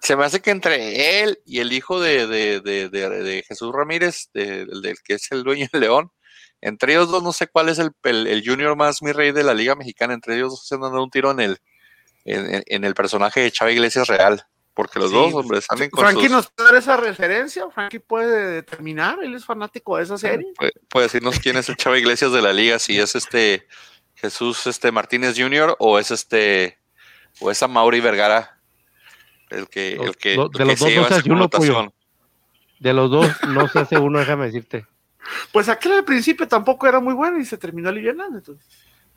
[0.00, 4.30] se me hace que entre él y el hijo de, de, de, de- Jesús Ramírez,
[4.32, 6.10] de- del que es el dueño del León,
[6.60, 9.44] entre ellos dos no sé cuál es el, el, el junior más mi rey de
[9.44, 11.58] la Liga Mexicana, entre ellos dos se han dado un tiro en el,
[12.24, 16.04] en, en- el personaje de Chava Iglesias Real, porque los Sí, dos hombres salen con
[16.04, 17.68] Frankie sus- nos puede dar esa referencia.
[17.70, 19.18] Frankie puede determinar.
[19.22, 20.52] Él es fanático de esa serie.
[20.56, 23.66] puede, puede decirnos quién es el Chava Iglesias de la liga, si es este
[24.14, 25.76] Jesús este Martínez Jr.
[25.78, 26.78] o es este
[27.40, 28.55] o es a Mauri Vergara
[29.50, 31.30] el que el que, lo- el de que los se dos lleva no se hace
[31.32, 31.92] uno, pollo.
[32.78, 34.86] De los dos no se hace uno, déjame decirte.
[35.52, 38.24] Pues aquel al principio tampoco era muy bueno y se terminó aliviando.
[38.26, 38.66] Entonces.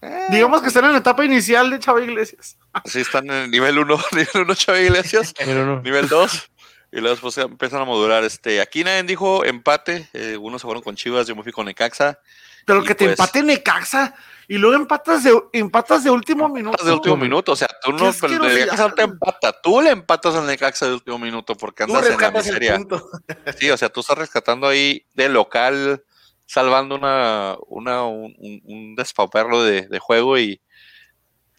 [0.01, 2.57] Eh, Digamos que están en la etapa inicial de Chava Iglesias.
[2.85, 5.33] sí están en el nivel 1, nivel 1 Chava Iglesias,
[5.83, 6.51] nivel 2
[6.91, 8.23] y luego después empiezan a modular.
[8.23, 11.65] Este, aquí nadie dijo empate, eh, unos se fueron con Chivas, yo me fui con
[11.65, 12.17] Necaxa.
[12.65, 14.15] Pero que te pues- empate Necaxa
[14.49, 16.71] y luego empatas de, empatas de último minuto.
[16.71, 18.55] Empatas de último minuto, o sea, tú no, pero el.
[18.59, 22.19] Necaxa no te empata, tú le empatas al Necaxa de último minuto porque andas en
[22.19, 22.79] la miseria.
[23.57, 26.03] Sí, o sea, tú estás rescatando ahí de local,
[26.45, 30.59] salvando una, una un, un- un despauperlo de, de juego y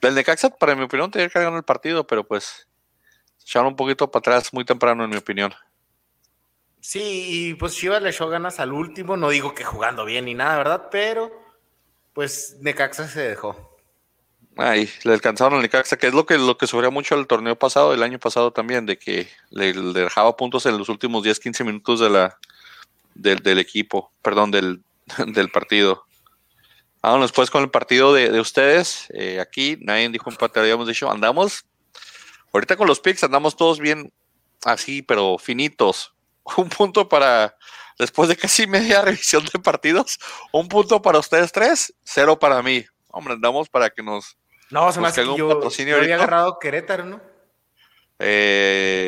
[0.02, 2.66] el Necaxa, para mi opinión, tenía que ganado el partido, pero pues
[3.36, 5.54] se echaron un poquito para atrás muy temprano, en mi opinión.
[6.80, 9.16] Sí, y pues Chivas le echó ganas al último.
[9.16, 10.88] No digo que jugando bien ni nada, ¿verdad?
[10.90, 11.30] Pero
[12.12, 13.78] pues Necaxa se dejó.
[14.56, 17.58] Ahí, le alcanzaron al Necaxa, que es lo que, lo que sufría mucho el torneo
[17.58, 21.64] pasado, el año pasado también, de que le, dejaba puntos en los últimos 10, 15
[21.64, 22.38] minutos de la,
[23.14, 24.82] del, equipo, perdón, del,
[25.26, 26.04] del partido.
[27.02, 29.06] Vámonos pues con el partido de, de ustedes.
[29.14, 31.64] Eh, aquí nadie dijo empate, habíamos dicho, andamos.
[32.52, 34.12] Ahorita con los picks andamos todos bien
[34.64, 36.14] así, pero finitos.
[36.56, 37.56] Un punto para,
[38.00, 40.18] después de casi media revisión de partidos,
[40.52, 42.84] un punto para ustedes tres, cero para mí.
[43.08, 44.36] Hombre, andamos para que nos.
[44.70, 46.24] No, se me hace que yo, patrocinio yo había ahorita.
[46.24, 47.20] agarrado Querétaro, ¿no?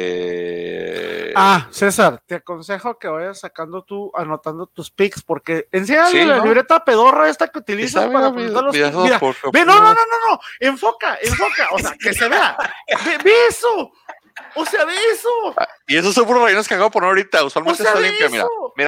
[0.03, 6.25] Eh, Ah, César, te aconsejo que vayas sacando tú, anotando tus picks, porque enséñale Sí,
[6.27, 6.45] la ¿no?
[6.45, 9.95] libreta pedorra esta que utilizas para mira, apuntar los mira, por- ve, no, no, no,
[9.95, 12.55] no, no, enfoca, enfoca, o sea, que se vea.
[13.07, 13.93] Ve, ve eso,
[14.57, 15.29] o sea, ve eso.
[15.87, 17.43] Y esos son puros rellenos que acabo de poner ahorita.
[17.43, 18.47] O Usualmente sea, está limpio, mira.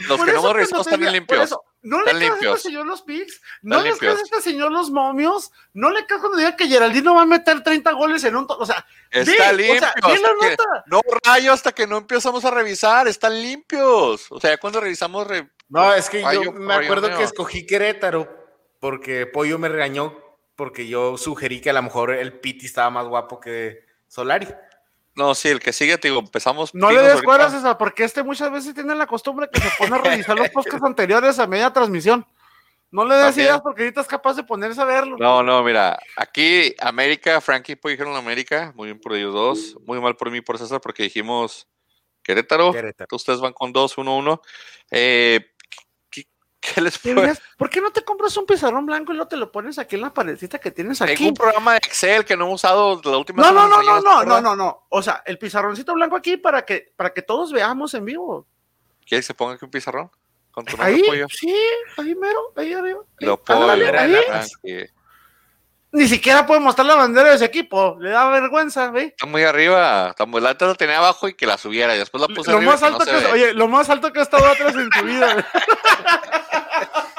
[0.09, 1.43] los Por que no hemos revisado están bien por limpios.
[1.45, 2.57] eso, no le Están creas a limpios.
[2.57, 4.23] este señor los picks, no le creas a limpios.
[4.23, 7.93] este señor los momios, no le creas cuando diga que Geraldino va a meter 30
[7.93, 8.47] goles en un...
[8.47, 9.75] to- O sea, Está ve, limpio.
[9.77, 10.85] O sea, ve la hasta que- nota.
[10.87, 13.07] no rayo hasta que no empezamos a revisar.
[13.09, 14.27] Están limpios.
[14.31, 15.27] O sea, ya cuando revisamos.
[15.27, 17.19] re- No, es que Rayo- yo me acuerdo mío.
[17.19, 18.29] que escogí Querétaro
[18.81, 20.19] porque Pollo me regañó
[20.57, 24.47] porque yo sugerí que a lo mejor el Piti estaba más guapo que Solari.
[25.17, 26.75] No, sí, el que sigue, te digo, empezamos.
[26.75, 29.95] No le des cuerdas, César, porque este muchas veces tiene la costumbre que se pone
[29.95, 32.27] a revisar los podcasts anteriores a media transmisión.
[32.91, 33.47] No le des También.
[33.47, 35.17] ideas porque ahorita es capaz de ponerse a verlo.
[35.19, 40.01] No, no, mira, aquí América, Frankie pues dijeron América, muy bien por ellos dos, muy
[40.01, 41.69] mal por mí, por César, porque dijimos
[42.23, 43.09] Querétaro, Querétaro.
[43.17, 44.41] ustedes van con dos, uno, uno.
[44.91, 45.54] Eh,
[46.75, 46.99] ¿qué, les
[47.57, 50.03] ¿Por qué no te compras un pizarrón blanco y no te lo pones aquí en
[50.03, 51.29] la paredcita que tienes Tengo aquí?
[51.29, 54.25] un programa de Excel que no he usado la última No, no, no, no, no,
[54.25, 54.87] no, no, no.
[54.89, 58.47] O sea, el pizarroncito blanco aquí para que, para que todos veamos en vivo.
[59.07, 60.11] ¿Quieres que se ponga aquí un pizarrón?
[60.51, 61.27] Con tu Ahí, pollo.
[61.29, 61.55] sí,
[61.97, 63.01] ahí mero, ahí arriba.
[63.21, 63.27] ahí.
[63.27, 64.87] Lo puedo ahí.
[65.95, 67.97] Ni siquiera puede mostrar la bandera de ese equipo.
[68.01, 69.05] Le da vergüenza, ¿ve?
[69.17, 72.21] Está muy arriba, está muy alta, la tenía abajo y que la subiera, y después
[72.21, 74.19] la puse Lo arriba más y que no alto que, oye, lo más alto que
[74.19, 75.47] ha estado atrás en tu vida.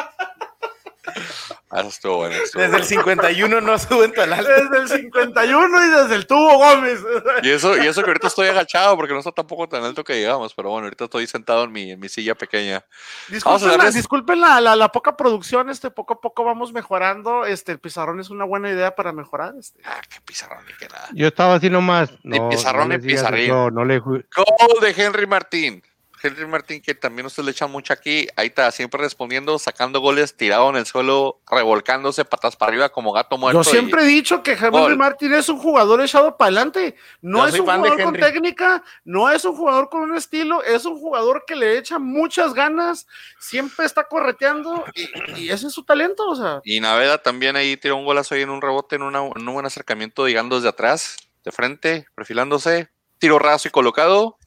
[1.69, 2.86] Ah, eso estuvo bueno, estuvo Desde el bueno.
[3.01, 4.49] 51 no suben tan alto.
[4.51, 6.99] Desde el 51 y desde el tubo Gómez.
[7.43, 10.13] Y eso, y eso que ahorita estoy agachado porque no está tampoco tan alto que
[10.13, 12.84] digamos, pero bueno, ahorita estoy sentado en mi, en mi silla pequeña.
[13.30, 17.45] Disculpen, la, disculpen la, la- la poca producción, este poco a poco vamos mejorando.
[17.45, 19.54] Este el pizarrón es una buena idea para mejorar.
[19.60, 19.82] Este.
[19.86, 21.08] Ah, qué pizarrón ni qué nada.
[21.13, 22.12] Yo estaba así nomás.
[22.23, 23.45] Ni No, pizarrón no ni les digas pizarrín.
[23.45, 25.84] eso, No, le ju- Gol de Henry Martín.
[26.27, 30.35] Henry Martín, que también ustedes le echan mucho aquí, ahí está, siempre respondiendo, sacando goles,
[30.35, 33.61] tirado en el suelo, revolcándose patas para arriba como gato muerto.
[33.63, 34.97] Yo y- siempre he dicho que Henry Gol.
[34.97, 36.95] Martín es un jugador echado para adelante.
[37.21, 40.85] No Yo es un jugador con técnica, no es un jugador con un estilo, es
[40.85, 43.07] un jugador que le echa muchas ganas,
[43.39, 46.27] siempre está correteando y, y ese es su talento.
[46.27, 49.19] O sea, Y Naveda también ahí tiró un golazo ahí en un rebote, en, una-
[49.25, 54.38] en un buen acercamiento, llegando desde atrás, de frente, perfilándose, tiro raso y colocado.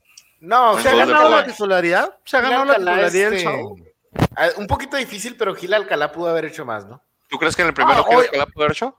[0.41, 4.49] No, se ha ganado la titularidad, se ha Gil ganado la Alcalá, titularidad este, ah,
[4.57, 7.03] Un poquito difícil, pero Gil Alcalá pudo haber hecho más, ¿no?
[7.29, 8.29] ¿Tú crees que en el primero Ah, oye.
[8.33, 8.97] la pudo haber hecho?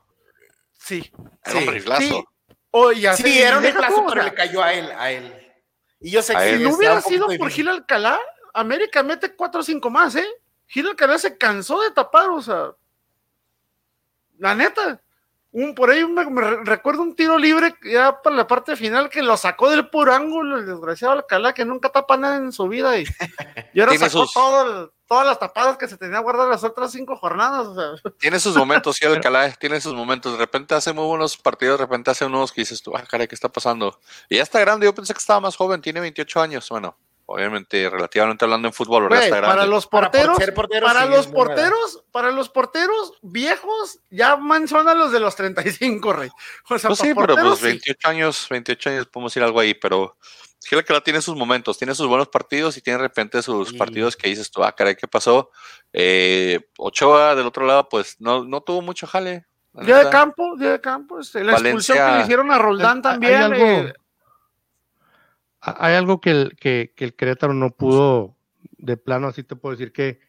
[0.78, 1.12] Sí.
[1.46, 2.02] Era un Sí, riflazo.
[2.02, 2.24] sí.
[2.72, 4.92] Oye, ya Sí, sé, era un deja tú, reemplazo, o pero le cayó a él,
[4.98, 5.54] a él.
[6.02, 6.58] Y yo sé que.
[6.58, 7.52] Si no hubiera sido por difícil.
[7.52, 8.20] Gil Alcalá,
[8.54, 10.28] América mete 4 o 5 más, ¿eh?
[10.68, 12.72] Gil Alcalá se cansó de tapar, o sea.
[14.38, 15.02] La neta.
[15.52, 19.10] Un, por ahí me, me re- recuerdo un tiro libre ya para la parte final
[19.10, 22.68] que lo sacó del puro ángulo, el desgraciado Alcalá, que nunca tapa nada en su
[22.68, 22.98] vida.
[23.00, 23.06] Y,
[23.74, 26.92] y ahora sacó sus- todo el- todas las tapadas que se tenía guardadas las otras
[26.92, 27.66] cinco jornadas.
[27.66, 28.12] O sea.
[28.20, 30.34] Tiene sus momentos, sí, Alcalá, tiene sus momentos.
[30.34, 33.28] De repente hace muy buenos partidos, de repente hace unos que dices tú, ah, caray,
[33.28, 34.00] ¿qué está pasando?
[34.30, 36.70] Y ya está grande, yo pensé que estaba más joven, tiene 28 años.
[36.70, 36.96] Bueno,
[37.32, 39.18] obviamente, relativamente hablando en fútbol, ¿verdad?
[39.18, 39.56] Güey, está grande.
[39.56, 44.96] para los porteros, portero, para sí, los es porteros, para los porteros viejos, ya menciona
[44.96, 46.30] los de los 35, rey.
[46.70, 50.18] O sea, Pues sí, pero pues 28 años, 28 años podemos decir algo ahí, pero
[50.66, 54.18] Gil Alcalá tiene sus momentos, tiene sus buenos partidos y tiene de repente sus partidos
[54.18, 55.52] que dices tú, ah, caray, ¿qué pasó?
[55.94, 59.46] Eh, Ochoa del otro lado, pues no, no tuvo mucho jale.
[59.74, 63.36] Día de campo, día de campo, este, la expulsión que le hicieron a Roldán también.
[63.36, 63.94] hay algo- eh,
[65.62, 68.36] Hay algo que el, que, que el Querétaro no pudo,
[68.78, 70.20] de plano así te puedo decir que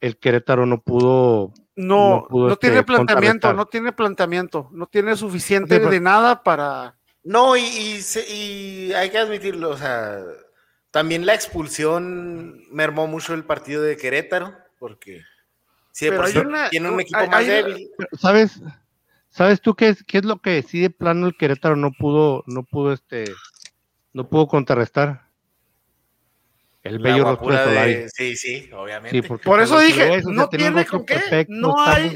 [0.00, 4.86] el Querétaro no pudo, no, no no, pudo, este, tiene planteamiento, no tiene planteamiento, no
[4.86, 6.96] tiene suficiente Sí, de nada para.
[7.22, 7.62] No, y,
[8.28, 10.20] y, hay que admitirlo, o sea,
[10.90, 15.22] también la expulsión mermó mucho el partido de Querétaro, porque
[16.00, 17.90] de por sí una- tiene un hay- equipo hay- más hay- débil.
[18.18, 18.60] ¿Sabes?
[19.28, 22.42] ¿Sabes tú qué es, qué es lo que sí de plano el Querétaro no pudo,
[22.46, 23.24] no pudo este,
[24.16, 25.26] no pudo contrarrestar?
[26.82, 28.08] El La bello rostro de Solari.
[28.08, 29.20] Sí, sí, obviamente.
[29.20, 32.14] Sí, porque Por eso dije, no tiene con qué, perfecto, no hay-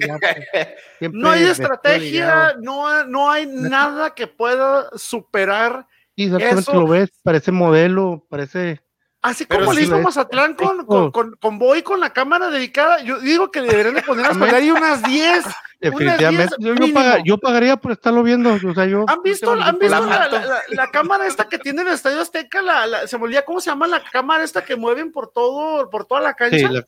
[1.13, 5.87] No hay estrategia, no, no hay nada que pueda superar
[6.17, 8.81] exactamente eso- lo ves, parece modelo, parece
[9.23, 13.03] Así Pero como le hizo Mazatlán con, con, con, con Boy con la cámara dedicada,
[13.03, 15.45] yo digo que deberían de poner a Solari unas 10.
[15.81, 16.55] Definitivamente.
[16.59, 17.01] Yo, yo mínimo.
[17.01, 18.55] paga- yo pagaría por estarlo viendo.
[18.55, 20.19] O sea, yo, ¿Han visto, yo tengo ¿han ningún visto problema.
[20.19, 20.39] la, mato.
[20.39, 22.63] la- la- la cámara esta que tiene el Estadio Azteca?
[22.63, 25.89] La, la- se me olvida cómo se llama la cámara esta que mueven por todo,
[25.91, 26.57] por toda la cancha.
[26.57, 26.87] Sí, la-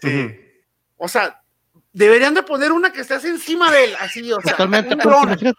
[0.00, 0.36] Sí.
[0.96, 1.40] O sea,
[1.92, 4.94] deberían de poner una que esté así encima de él, así, o sea, totalmente.
[4.94, 5.54] un porque dron,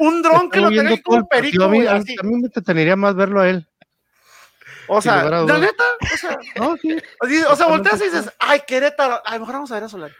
[0.00, 2.16] un dron que lo tenga como perico, a mí, a, así.
[2.20, 3.66] a mí me entreteniría más verlo a él.
[4.88, 6.96] O sea, a la neta, o sea, No, sí.
[7.20, 9.88] así, o sea, volteas y dices, ay, Querétaro, a lo mejor vamos a ver a
[9.88, 10.14] Solari.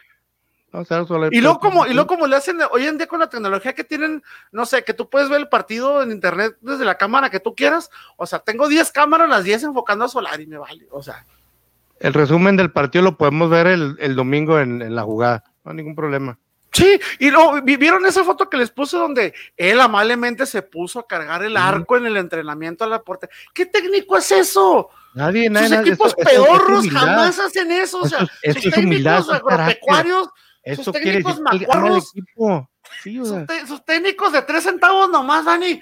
[0.71, 3.21] O sea, solo- Y luego como, y luego como le hacen hoy en día con
[3.21, 6.85] la tecnología que tienen, no sé, que tú puedes ver el partido en internet desde
[6.85, 10.47] la cámara que tú quieras, o sea, tengo 10 cámaras, las 10 enfocando a Solari,
[10.47, 11.25] me vale, o sea,
[12.01, 15.43] El resumen del partido lo podemos ver el, el domingo en, en la jugada.
[15.65, 16.39] No hay ningún problema.
[16.73, 17.31] Sí, y
[17.63, 21.57] ¿vi- ¿vieron esa foto que les puse donde él amablemente se puso a cargar el
[21.57, 23.29] arco en el entrenamiento a la puerta?
[23.55, 24.91] ¿Qué técnico es eso?
[25.15, 25.69] Nadie, nadie.
[25.69, 28.01] Sus equipos eso- eso- eso es pedorros jamás hacen eso.
[28.01, 30.29] O sea, sus humildad, técnicos agropecuarios,
[30.63, 32.13] Eso sus quiere técnicos que macuarros.
[33.03, 35.81] Sí, o sea, sus, te- sus técnicos de tres centavos nomás, Dani.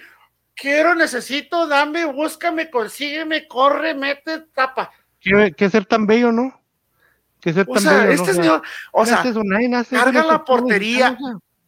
[0.54, 4.90] Quiero, necesito, dame, búscame, consígueme, corre, mete, tapa.
[5.20, 6.58] ¿qué, qué ser tan bello, ¿no?
[7.46, 9.20] ¿Qué ser O tan sea, bello, este O sea, señor, o sea,
[9.78, 11.16] hace carga la portería.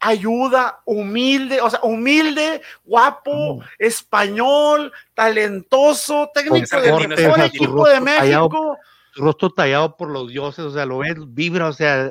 [0.00, 7.86] ayuda, humilde, o sea, humilde, guapo, español, talentoso, técnico del mejor o sea, su equipo
[7.86, 8.48] de rostro tallado.
[8.48, 8.78] México.
[9.14, 12.10] Su rostro tallado por los dioses, o sea, lo ves, vibra, o sea,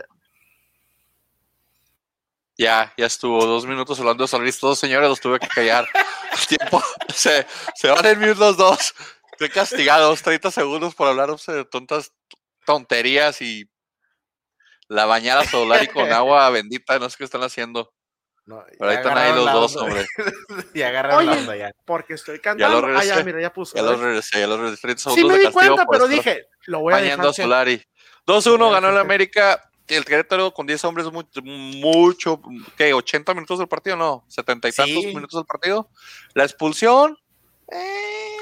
[2.58, 4.58] Ya, ya estuvo dos minutos hablando de San Luis.
[4.58, 5.86] Todos señores los tuve que callar.
[6.32, 6.82] El tiempo
[7.14, 8.96] se, se van en mute los dos.
[9.34, 12.14] Estoy castigados 30 segundos por hablar o sea, de tontas
[12.68, 13.68] tonterías y
[14.90, 17.00] la bañada solar y con agua bendita.
[17.00, 17.92] No sé qué están haciendo.
[18.46, 20.06] No, Pero ahí ya están ahí los dos, hombre.
[20.74, 21.72] Y agarraron la onda ya.
[21.86, 22.86] Porque estoy cantando.
[22.96, 23.76] ah, ya, mira, ya puso.
[23.76, 23.86] Ya ¿eh?
[23.86, 24.82] los regresé, ya los regresé.
[24.82, 27.46] 30 Sí me di cuenta, pero dije, lo voy a bañando a dejar.
[27.46, 27.84] Solari.
[28.26, 29.64] Voy 2-1 a ganó el América.
[29.88, 32.42] El Querétaro con 10 hombres, mucho, mucho
[32.78, 32.94] ¿qué?
[32.94, 33.96] ¿80 minutos del partido?
[33.96, 35.16] No, 70 y tantos Sí.
[35.16, 35.90] minutos del partido.
[36.34, 37.18] La expulsión,
[37.72, 38.37] eh,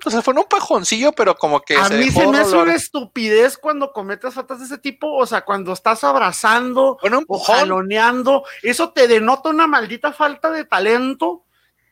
[0.00, 2.56] pues se fue en un pajoncillo, pero como que A se mí se me hace
[2.56, 8.44] una estupidez cuando cometes faltas de ese tipo, o sea, cuando estás abrazando o jaloneando,
[8.62, 11.44] eso te denota una maldita falta de talento.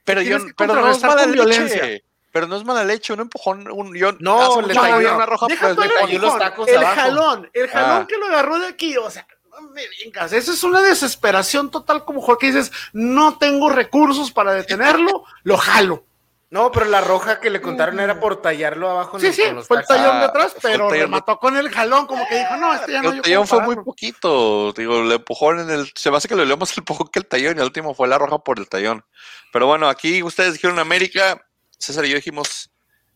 [0.05, 2.05] pero, yo, pero no es mala leche.
[2.33, 5.47] Pero no es mala leche, un empujón, un yo No, le cayó había una roja,
[5.47, 6.19] pues le cayó.
[6.19, 6.95] los tacos el abajo.
[6.95, 8.07] jalón, el jalón Ah.
[8.07, 12.05] que lo agarró de aquí, o sea, no me vengas, eso es una desesperación total
[12.05, 16.05] como jugador que dices, no tengo recursos para detenerlo, lo jalo.
[16.49, 19.17] No, pero la roja que le contaron era por tallarlo abajo.
[19.17, 20.91] en Sí, los- sí, con los fue el tallón Ah, de atrás, fue el pero
[20.93, 23.47] de- remató con el jalón, como que dijo, no, este ya no El yo tallón
[23.49, 23.85] fue muy pararlo".
[23.85, 27.09] poquito, digo, le empujón en el, se me hace que le dio más el empujón
[27.09, 29.05] que el tallón y el último fue la roja por el tallón.
[29.53, 31.45] Pero bueno, aquí ustedes dijeron América,
[31.79, 32.71] César y yo dijimos,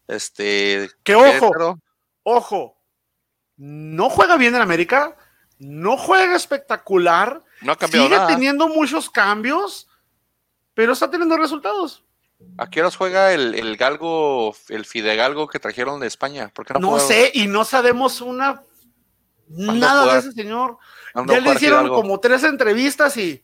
[0.08, 1.52] este, Que ojo,
[2.24, 2.82] ojo,
[3.56, 5.16] no juega bien en América,
[5.58, 8.26] no juega espectacular, no ha cambiado sigue nada.
[8.28, 9.86] teniendo muchos cambios,
[10.74, 12.02] pero está teniendo resultados.
[12.58, 16.48] ¿A qué horas juega el, el galgo, el fidegalgo que trajeron de España?
[16.54, 17.04] ¿Por qué no, No juega?
[17.06, 18.62] sé, y no sabemos una
[19.48, 20.78] nada de ese señor.
[21.14, 23.42] Anda a Ya le hicieron como tres entrevistas y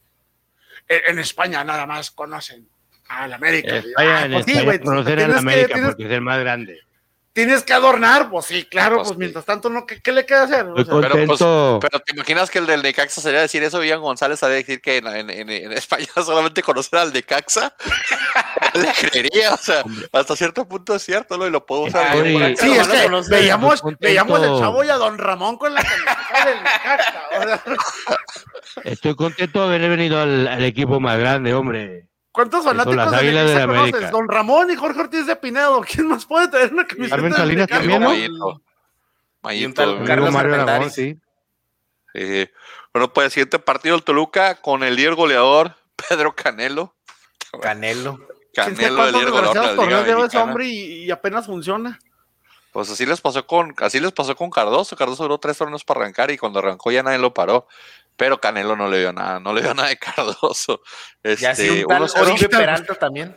[0.89, 2.69] en, en España nada más conocen
[3.09, 3.77] al América.
[3.77, 4.89] España, ah, en pues sí, España que-
[5.39, 6.81] América tienes- porque es el más grande.
[7.37, 9.19] Tienes que adornar, pues sí, claro, Pues pues sí.
[9.19, 10.65] mientras tanto, no, ¿qué, qué le queda hacer?
[10.69, 11.79] O sea, Pero, pues, contento.
[11.83, 14.97] Pero te imaginas que el del Necaxa sería decir eso, Ian González haría decir que
[14.97, 17.75] en, en- en- en España solamente conocer al Necaxa.
[18.73, 21.47] Le creería, o sea, hasta cierto punto es cierto, ¿no?
[21.47, 22.07] Y lo puedo usar.
[22.07, 22.63] Estoy- bien por acá.
[22.63, 26.63] sí, es que veíamos, veíamos el chavo y a don Ramón con la camiseta del
[26.63, 27.63] Necaxa, o sea,
[28.85, 32.07] Estoy contento de haber venido al, al equipo más grande, hombre.
[32.37, 33.95] ¿Cuántos fanáticos las de Águilas Necaxa del conoces?
[33.95, 34.11] América.
[34.11, 35.81] Don Ramón y Jorge Ortiz de Pinedo.
[35.81, 38.09] ¿Quién más puede tener una camiseta Carmen del Salinas también, ¿no?
[38.11, 38.63] Mayito.
[39.41, 40.05] Mayito.
[40.05, 40.55] Carlos Mario.
[40.61, 41.19] Aragón, sí.
[42.13, 42.53] Eh,
[42.93, 45.77] bueno, pues el siguiente partido el Toluca con el líder goleador
[46.09, 46.95] Pedro Canelo.
[47.63, 48.19] Canelo.
[48.53, 51.47] ¿Quién sabe Canelo, el cuántos líder goleador de la Liga ese hombre y, y apenas
[51.47, 51.99] funciona?
[52.71, 54.95] Pues así les pasó con, así les pasó con Cardoso.
[54.95, 57.67] Cardoso duró tres torneos para arrancar y cuando arrancó ya nadie lo paró.
[58.17, 60.81] Pero Canelo no le dio nada, no le dio nada de Cardoso.
[61.23, 62.21] Ya Este, sí, un tal 1-0.
[62.23, 63.37] Oribe Peralta también.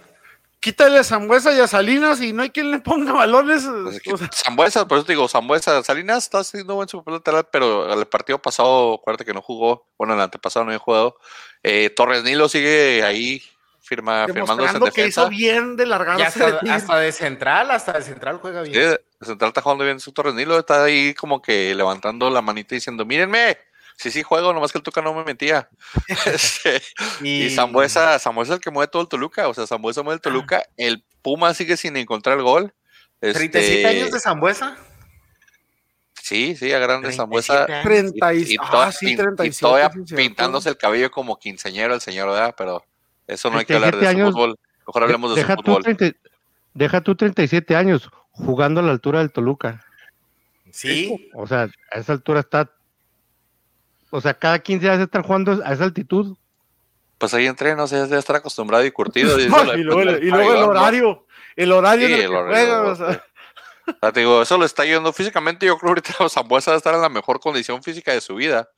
[0.61, 3.65] Quítale a Zambuesa y a Salinas y no hay quien le ponga balones.
[3.83, 6.89] Pues es que o sea, Zambuesa, por eso te digo, Zambuesa, Salinas está haciendo buen
[6.89, 10.71] su papel lateral, pero el partido pasado, acuérdate que no jugó, bueno, el antepasado no
[10.71, 11.17] había jugado.
[11.63, 13.41] Eh, Torres Nilo sigue ahí
[13.79, 15.21] firma, firmándose en demostrando que defensa.
[15.21, 18.97] hizo bien de largarse hasta, de hasta de central, hasta de central juega Sí, bien.
[19.21, 22.75] el central está jugando bien su Torres Nilo, está ahí como que levantando la manita
[22.75, 23.57] diciendo, mírenme,
[23.99, 25.69] sí, sí juego, nomás que el Tuca no me metía.
[26.25, 26.81] Este,
[27.21, 30.21] y Zambuesa, Zambuesa es el que mueve todo el Toluca, o sea, Zambuesa mueve el
[30.21, 32.73] Toluca, el Puma sigue sin encontrar el gol.
[33.21, 34.77] Este, 37 años de Zambuesa.
[36.21, 37.65] Sí, sí, a grande 37 Zambuesa.
[37.65, 37.83] años.
[37.83, 42.01] 30 y, Y, ah, sí, pin- y 37, todavía pintándose el cabello como quinceñero el
[42.01, 42.53] señor, ¿verdad?
[42.57, 42.83] Pero
[43.27, 44.55] eso no hay que hablar de 37 su fútbol.
[44.87, 45.83] Mejor hablemos de deja, su fútbol.
[45.83, 46.11] 30
[46.73, 49.83] deja tú 37 años jugando a la altura del Toluca.
[50.71, 52.71] Sí, O sea, a esa altura está.
[54.11, 56.35] O sea, cada 15 días estar jugando a esa altitud.
[57.17, 59.39] Pues ahí entreno, o sea, de estar acostumbrado y curtido.
[59.39, 61.25] y No, luego, le- y luego el horario.
[61.55, 63.23] El horario Sí, en el horario, juegan, o sea.
[63.87, 65.65] O sea, te digo, eso lo está yendo físicamente.
[65.65, 68.35] Yo creo que ahorita Zambuesa va a estar en la mejor condición física de su
[68.35, 68.69] vida.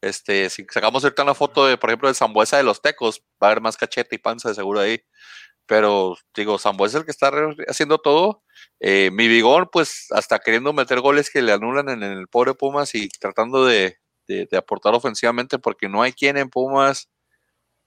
[0.00, 3.48] Este, si sacamos ahorita una foto de, por ejemplo, de Zambuesa de los Tecos, va
[3.48, 5.00] a haber más cachete y panza de seguro ahí.
[5.66, 7.32] Pero digo, Zambuesa es el que está
[7.66, 8.42] haciendo todo.
[8.80, 12.94] Eh, mi Bigón, pues, hasta queriendo meter goles que le anulan en el pobre Pumas
[12.94, 13.98] y tratando de,
[14.28, 17.08] de- de aportar ofensivamente, porque no hay quien en Pumas,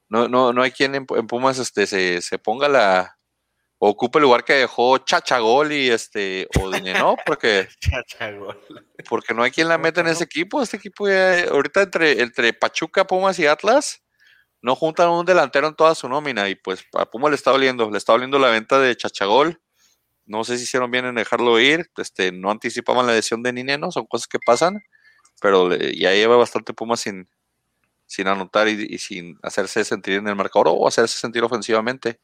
[0.09, 3.17] no, no, no hay quien en, en Pumas este, se, se ponga la,
[3.83, 7.15] ocupe el lugar que dejó Chachagol y este Odine, ¿no?
[7.25, 8.59] Porque, chachagol.
[9.09, 10.61] porque no hay quien la meta en ese equipo.
[10.61, 14.03] Este equipo ya, ahorita entre, entre Pachuca, Pumas y Atlas,
[14.61, 16.47] no juntan un delantero en toda su nómina.
[16.49, 19.59] Y pues a Pumas le está doliendo, le está doliendo la venta de Chachagol.
[20.27, 23.91] No sé si hicieron bien en dejarlo ir, este, no anticipaban la lesión de Nineno,
[23.91, 24.79] son cosas que pasan,
[25.41, 27.27] pero le- ya lleva bastante Pumas sin,
[28.05, 32.19] sin anotar y, y sin hacerse sentir en el marcador o hacerse sentir ofensivamente.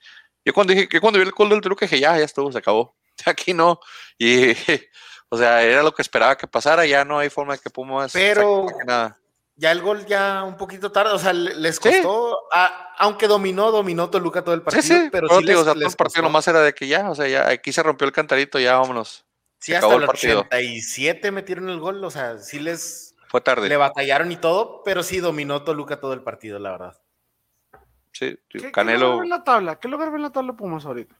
[0.45, 2.59] Yo cuando dije que cuando vi el gol del truque dije, ya, ya estuvo, se
[2.59, 2.95] acabó.
[3.25, 3.79] Aquí no.
[4.17, 4.51] Y,
[5.29, 8.13] o sea, era lo que esperaba que pasara, ya no hay forma de que Pumas
[8.13, 9.19] Pero- nada.
[9.59, 11.81] Ya el gol ya un poquito tarde, o sea, le- les Sí.
[11.89, 15.51] costó, a- aunque dominó, dominó Toluca todo el Sí, partido, sí, pero pero sí te
[15.51, 17.27] digo, les, o sea, todo les el partido nomás era de que ya, o sea,
[17.27, 19.25] ya aquí se rompió el cantarito, ya vámonos.
[19.59, 20.41] Sí, se hasta el el partido.
[20.41, 23.67] 87 metieron el gol, o sea, sí les Fue tarde.
[23.67, 26.97] le batallaron y todo, pero sí dominó Toluca todo el partido, la verdad.
[28.13, 28.99] Sí, ¿Qué, ¿Qué Canelo.
[29.07, 29.75] lugar ve en la tabla?
[29.79, 31.15] ¿Qué lugar ve en la tabla Pumas ahorita?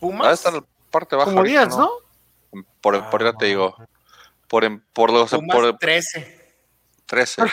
[0.00, 0.26] Pumas.
[0.28, 1.26] Ah, está en la parte baja.
[1.26, 1.90] Como ahorita, 10, ¿no?
[2.80, 3.74] Por, por, ya te digo.
[4.48, 6.54] Por, en- por los Pumas por 13.
[7.06, 7.42] 13.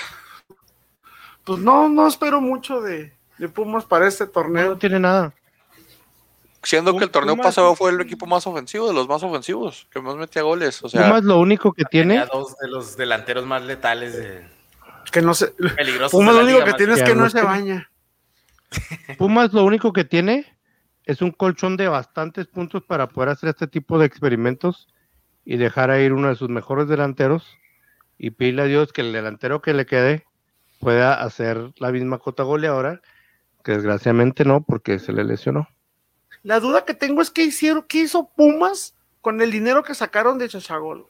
[1.44, 4.78] Pues no, no espero mucho de, de Pumas para este No, torneo.
[4.78, 5.34] tiene nada.
[6.64, 9.88] Siendo que el torneo Pumas- pasado fue el equipo más ofensivo, de los más ofensivos,
[9.90, 10.84] que más metía goles.
[10.84, 14.48] O sea, Pumas lo único que Tenía tiene, dos de los delanteros más letales de
[15.12, 15.34] Que no
[15.76, 16.12] peligrosos.
[16.12, 17.90] Pumas lo único que más tiene es que no se baña.
[19.18, 20.46] Pumas lo único que tiene
[21.06, 24.88] es un colchón de bastantes puntos para poder hacer este tipo de experimentos
[25.44, 27.58] y dejar a ir uno de sus mejores delanteros
[28.20, 30.26] y pedirle a Dios que el delantero que le quede
[30.80, 33.02] pueda hacer la misma cota goleadora,
[33.64, 35.68] que desgraciadamente no, porque se le lesionó.
[36.44, 40.38] La duda que tengo es qué hicieron, qué hizo Pumas con el dinero que sacaron
[40.38, 41.08] de Chachagol.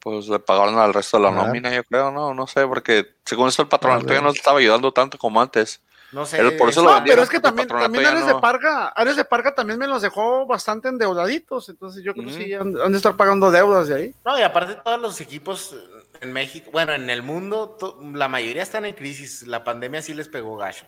[0.00, 1.46] pues le pagaron al resto de la Ah.
[1.46, 4.36] nómina, yo creo, no, no sé, porque según eso el patronato Ah, ya no le
[4.36, 5.80] estaba ayudando tanto como antes.
[6.12, 6.36] No sé.
[6.36, 9.16] Pero por eso lo No, pero es que también, también Ares no- de Parga, Ares
[9.16, 12.92] de Parga también me los dejó bastante endeudaditos, entonces yo creo que sí han, han
[12.92, 14.14] de estar pagando deudas de ahí.
[14.26, 15.74] No, y aparte todos los equipos
[16.20, 19.44] en México, bueno, en el mundo, to- la mayoría están en crisis.
[19.46, 20.84] La pandemia sí les pegó gacho.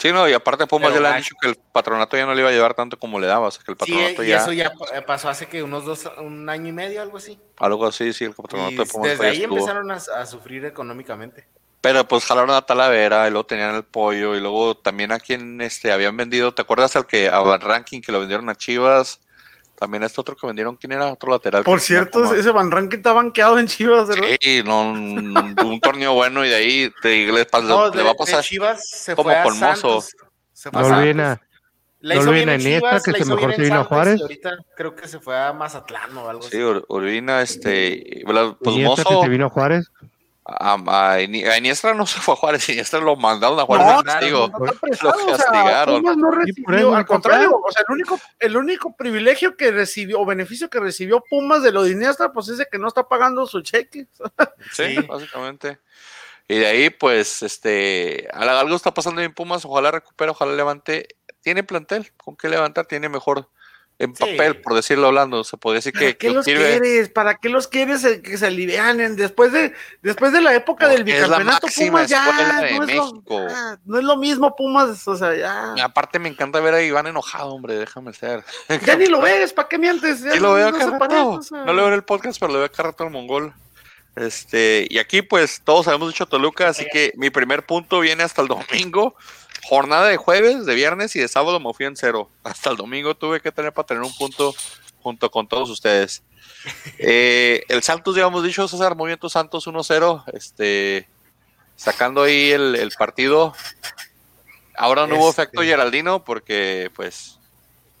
[0.00, 2.40] Sí, no, y aparte Pumas ya le han dicho que el patronato ya no le
[2.40, 4.36] iba a llevar tanto como le daba, o sea que el Sí, patronato y ya,
[4.36, 7.38] eso ya pa- pasó hace que unos dos, un año y medio, algo así.
[7.58, 9.56] algo así, sí, el patronato Y de Pumas desde ahí estuvo.
[9.58, 11.48] empezaron a, a sufrir económicamente.
[11.80, 15.60] Pero pues jalaron a Talavera y luego tenían el pollo y luego también a quien
[15.60, 19.20] este, habían vendido, ¿te acuerdas al que a Van Ranking que lo vendieron a Chivas?
[19.78, 21.06] También este otro que vendieron, ¿quién era?
[21.12, 21.62] Otro lateral.
[21.62, 24.26] Por cierto, como- ese Van Rankin está banqueado en Chivas, ¿verdad?
[24.40, 28.12] Sí, no, un, un torneo bueno y de ahí te, le, No, le va a
[28.12, 28.42] de pasar.
[28.42, 30.00] Chivas se como fue a con Mozo.
[30.00, 30.16] Santos.
[30.52, 30.98] Se fue No a Santos.
[30.98, 31.40] olviden a,
[32.00, 33.84] Le no hizo olviden bien a en Iniesta, Chivas, que se mejor se vino a
[33.84, 34.18] Juárez.
[34.18, 36.56] y ahorita creo que se fue a Mazatlán o algo Sí, así.
[36.58, 39.86] Ur- Urbina, este, pues Iniesta que Mozo, se vino a Juárez.
[40.50, 40.74] A,
[41.12, 44.02] a Ini- a Iniestra no se fue a Juárez, Iniestra lo mandaron a Juárez No,
[44.48, 46.02] no está prestado, Lo o sea, castigaron.
[46.02, 50.70] No recibió, al contrario, o sea, el único, el único privilegio que recibió, o beneficio
[50.70, 53.60] que recibió Pumas de lo de Iniesta, pues es de que no está pagando su
[53.60, 54.06] cheque.
[54.72, 55.06] Sí, Sí.
[55.06, 55.78] básicamente.
[56.48, 61.08] Y de ahí, pues, este, al- algo está pasando en Pumas, ojalá recupere, ojalá levante.
[61.42, 63.48] Tiene plantel, con qué levantar, tiene mejor
[63.98, 64.20] en Sí.
[64.24, 65.42] papel, por decirlo hablando.
[65.44, 66.78] Se puede decir ¿Para que, qué que los sirve.
[66.78, 67.08] quieres?
[67.08, 69.16] ¿Para qué los quieres eh, que se alivianen?
[69.16, 69.72] Después de,
[70.02, 74.04] después de la época del bicampeonato, Pumas ya de no es, lo, ya, no es
[74.04, 78.12] lo mismo Pumas, o sea, ya, Aparte, me encanta ver a Iván enojado, hombre, déjame
[78.12, 78.44] ser.
[78.86, 80.22] ya ni lo ves, ¿para qué mientes?
[80.22, 80.98] Ya Sí lo veo no acá se rato.
[81.08, 81.64] parece, o sea.
[81.64, 83.52] No lo veo en el podcast, pero lo veo acá rato al mongol.
[84.16, 88.42] Este, y aquí, pues, todos habíamos dicho Toluca, así que mi primer punto viene hasta
[88.42, 89.14] el domingo.
[89.68, 92.30] Jornada de jueves, de viernes y de sábado me fui en cero.
[92.42, 94.54] Hasta el domingo tuve que tener para tener un punto
[95.02, 96.22] junto con todos ustedes.
[96.98, 100.24] Eh, el Santos, ya hemos dicho, César, Movimiento Santos 1-0.
[100.32, 101.08] Este,
[101.76, 103.54] sacando ahí el, el partido.
[104.76, 105.42] Ahora no hubo Este.
[105.42, 107.38] efecto Geraldino porque, pues,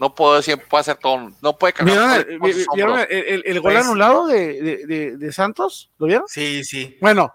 [0.00, 1.30] No puede, siempre puede hacer todo.
[1.42, 2.26] No puede ¿Vieron, cargar
[2.74, 3.06] vieron hombros.
[3.10, 5.90] el- el- el gol Pues- anulado de, de- de- de Santos?
[5.98, 6.26] ¿Lo vieron?
[6.28, 6.96] Sí, sí.
[7.00, 7.34] Bueno,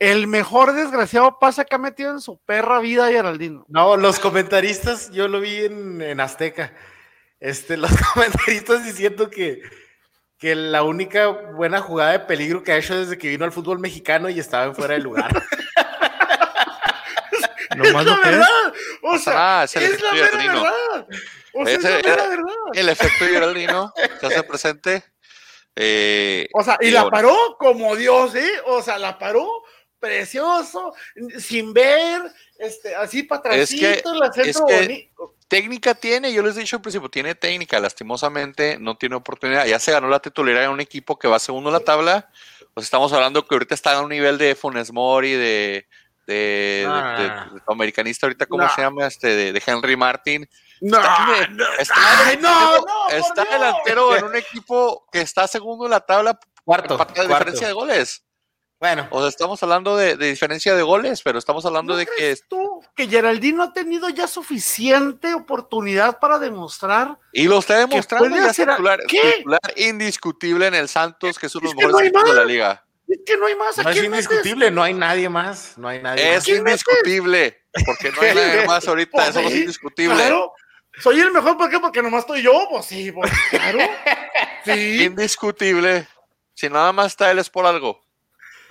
[0.00, 3.64] el mejor desgraciado pasa que ha metido en su perra vida Geraldino.
[3.68, 6.72] No, los comentaristas, yo lo vi en, en Azteca.
[7.38, 9.62] Este, los comentaristas diciendo que,
[10.38, 13.78] que la única buena jugada de peligro que ha hecho desde que vino al fútbol
[13.78, 15.30] mexicano y estaba en fuera de lugar.
[17.76, 18.20] Lo la que es.
[18.24, 18.72] verdad.
[19.02, 21.06] O sea, Ah, es el es la efecto mera verdad.
[21.54, 22.54] O sea, es la mera era- verdad.
[22.74, 25.04] El efecto Geraldino se hace presente.
[25.76, 28.50] Eh, O sea, y y la ahora- paró como Dios, ¿eh?
[28.66, 29.48] O sea, la paró
[30.00, 30.94] precioso,
[31.38, 32.22] sin ver,
[32.58, 35.34] este, así para Es que- la centro es que- bonito.
[35.46, 39.66] técnica tiene, yo les he dicho al principio, tiene técnica, lastimosamente no tiene oportunidad.
[39.66, 42.30] Ya se ganó la titularidad en un equipo que va segundo en la tabla.
[42.74, 45.86] Pues estamos hablando que ahorita está a un nivel de Funes Mori, de,
[46.26, 47.16] de, Ah.
[47.18, 47.24] de-
[47.54, 49.06] de- de americanista, ahorita, ¿cómo se llama?
[49.06, 50.48] Este, de, de Henry Martin.
[50.80, 51.94] No, Está, no, está
[52.28, 56.38] ay, no, delantero- no, está delantero en un equipo que está segundo en la tabla
[56.64, 56.96] Cuarto.
[56.96, 57.22] por cuarto.
[57.28, 58.22] diferencia de goles.
[58.80, 62.06] Bueno, O sea, estamos hablando de, de diferencia de goles, pero estamos hablando ¿No de
[62.06, 67.18] que crees tú que Geraldino ha tenido ya suficiente oportunidad para demostrar?
[67.34, 71.76] Y lo está demostrando puede ya indiscutible en el Santos, que es uno de los
[71.76, 72.84] que no mejores equipos de la liga.
[73.06, 73.78] Es que no hay más.
[73.78, 74.24] ¿A no es metes?
[74.24, 75.76] indiscutible, no hay nadie más.
[75.76, 76.44] No hay nadie Es más.
[76.44, 76.82] quién metes?
[76.88, 80.14] indiscutible, porque no hay nadie más ahorita, Pues eso no es sí, indiscutible.
[80.14, 80.52] Claro.
[81.02, 81.78] Soy el mejor, ¿por qué?
[81.80, 82.66] Porque nomás estoy yo.
[82.70, 83.78] Pues sí, pues, claro.
[84.64, 85.04] Sí.
[85.04, 86.06] Indiscutible.
[86.54, 88.00] Si nada más está él es por algo.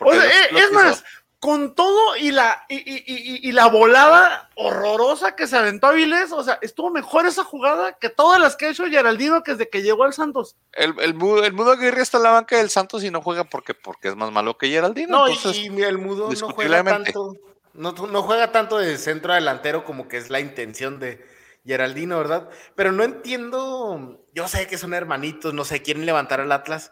[0.02, 1.04] O sea, eh, es más,
[1.40, 6.34] con todo y la, y, y- y- y la volada horrorosa que se aventó Avilés,
[6.34, 9.70] o sea, estuvo mejor esa jugada que todas las que ha hecho Geraldino que desde
[9.70, 10.58] que llegó al Santos.
[10.74, 13.46] El, el, Mudo- el Mudo Aguirre está en la banca del Santos y no juega
[13.46, 15.18] porque, porque es más malo que Geraldino.
[15.20, 17.34] No, entonces, y, el mudo no juega tanto.
[17.74, 21.26] No, no juega tanto de centro delantero como que es la intención de
[21.66, 22.50] Geraldino, ¿verdad?
[22.76, 24.26] Pero no entiendo.
[24.34, 26.92] Yo sé que son hermanitos, no sé, quieren levantar al Atlas.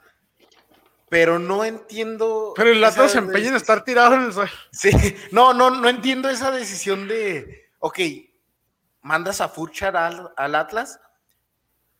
[1.09, 2.53] Pero no entiendo.
[2.55, 4.51] Pero el Atlas se empeña en estar tirado en el suelo.
[4.71, 4.89] Sí,
[5.31, 7.69] no, no, no entiendo esa decisión de.
[7.79, 7.99] Ok,
[9.01, 10.99] mandas a Furchar al, al Atlas,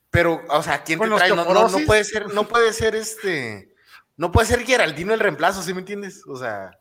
[0.10, 1.30] pero, o sea, ¿quién te trae?
[1.30, 3.74] No, no, no puede ser, no puede ser este.
[4.18, 6.24] No puede ser Geraldino el reemplazo, ¿sí me entiendes?
[6.28, 6.72] O sea.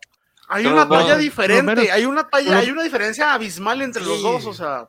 [0.48, 4.22] Hay una no, talla diferente, hay una talla, no- hay una diferencia abismal entre los
[4.22, 4.88] dos, o sea.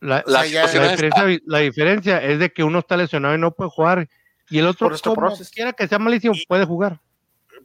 [0.00, 3.52] La, La o sea, diferencia, la diferencia es de que uno está lesionado y no
[3.52, 4.08] puede jugar.
[4.48, 7.00] Y el otro, como quiera que sea malísimo, puede jugar.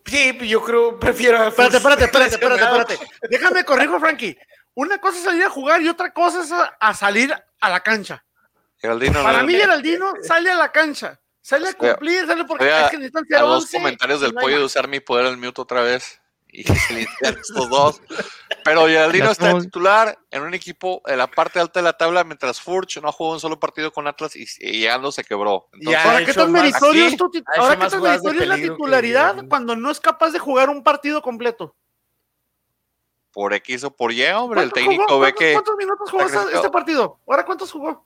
[0.06, 1.44] Sí, yo creo, prefiero.
[1.48, 3.00] Espérate, espérate, espérate, espérate, espérate.
[3.30, 4.38] Déjame corrijo, Frankie.
[4.74, 7.82] Una cosa es salir a jugar y otra cosa es a, a salir a la
[7.82, 8.24] cancha.
[8.78, 11.20] Geraldino Para no- mí, Geraldino sale a la cancha.
[11.42, 14.24] Sale a cumplir, sale porque a- es que necesitan ser a dos 11 comentarios y
[14.24, 18.02] del no pollo de usar mi poder al mute otra vez y se estos dos.
[18.64, 22.62] Pero Geraldino está titular en un equipo en la parte alta de la tabla, mientras
[22.62, 25.68] Furch no ha jugado un solo partido con Atlas y, y llegando se quebró.
[25.74, 28.00] Entonces, Ya, Ahora, ¿qué tan meritorio es tu tit- ha hecho ahora, ¿qué más tan
[28.00, 31.22] jugadas de meritorio es la que titularidad cuando no es capaz de jugar un partido
[31.22, 31.76] completo?
[33.34, 35.20] por X o por Y, hombre, el ¿Cuántos técnico jugó?
[35.22, 37.20] ve ¿Cuántos- que ¿Cuántos minutos jugó este partido?
[37.28, 38.06] ¿Ahora cuántos jugó?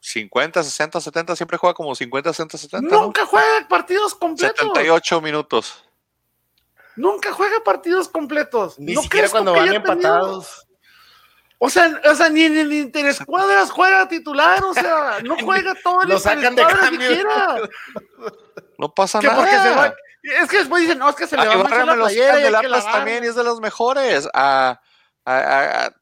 [0.00, 2.94] 50, 60, 70, siempre juega como 50, 60, 70.
[2.96, 3.02] ¿no?
[3.02, 4.56] Nunca juega partidos completos.
[4.58, 5.84] 78 minutos.
[6.96, 8.78] Nunca juega partidos completos.
[8.78, 10.66] Ni ¿No siquiera cuando que van empatados.
[11.58, 16.02] O sea, o sea, ni en el interescuadras juega titular, o sea, no juega todo
[16.02, 17.08] el Lo sacan de interescuadras cambio.
[17.08, 17.56] siquiera.
[18.78, 19.38] No pasa Que nada.
[19.38, 19.94] porque se va,
[20.42, 22.56] es que después dicen, no, es que se le va a la playera y que
[22.56, 24.28] Atlas también y es de los mejores.
[24.34, 24.80] A,
[25.24, 25.92] a- a- a-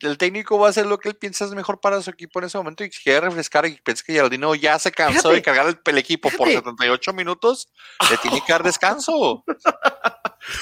[0.00, 2.46] el técnico va a hacer lo que él piensa es mejor para su equipo en
[2.46, 5.42] ese momento y si quiere refrescar y piensa que Geraldino ya se cansó Fíjate, de
[5.42, 6.70] cargar el, el equipo por fíjate.
[6.70, 7.68] 78 minutos,
[8.10, 9.44] le tiene que dar descanso.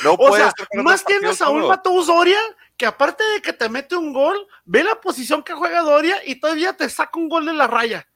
[0.03, 1.69] No O puede sea, estar con más partido tienes a un.
[1.69, 2.41] Mateo Doria
[2.77, 6.41] que aparte de que te mete un gol, ve la posición que juega Doria y
[6.41, 8.09] todavía te saca un gol de la raya.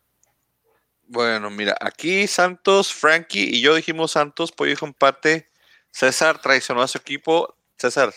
[1.05, 5.51] Bueno, mira, aquí Santos, Frankie y yo dijimos Santos, Pollo dijo empate.
[5.91, 7.57] César traicionó a su equipo.
[7.77, 8.13] César,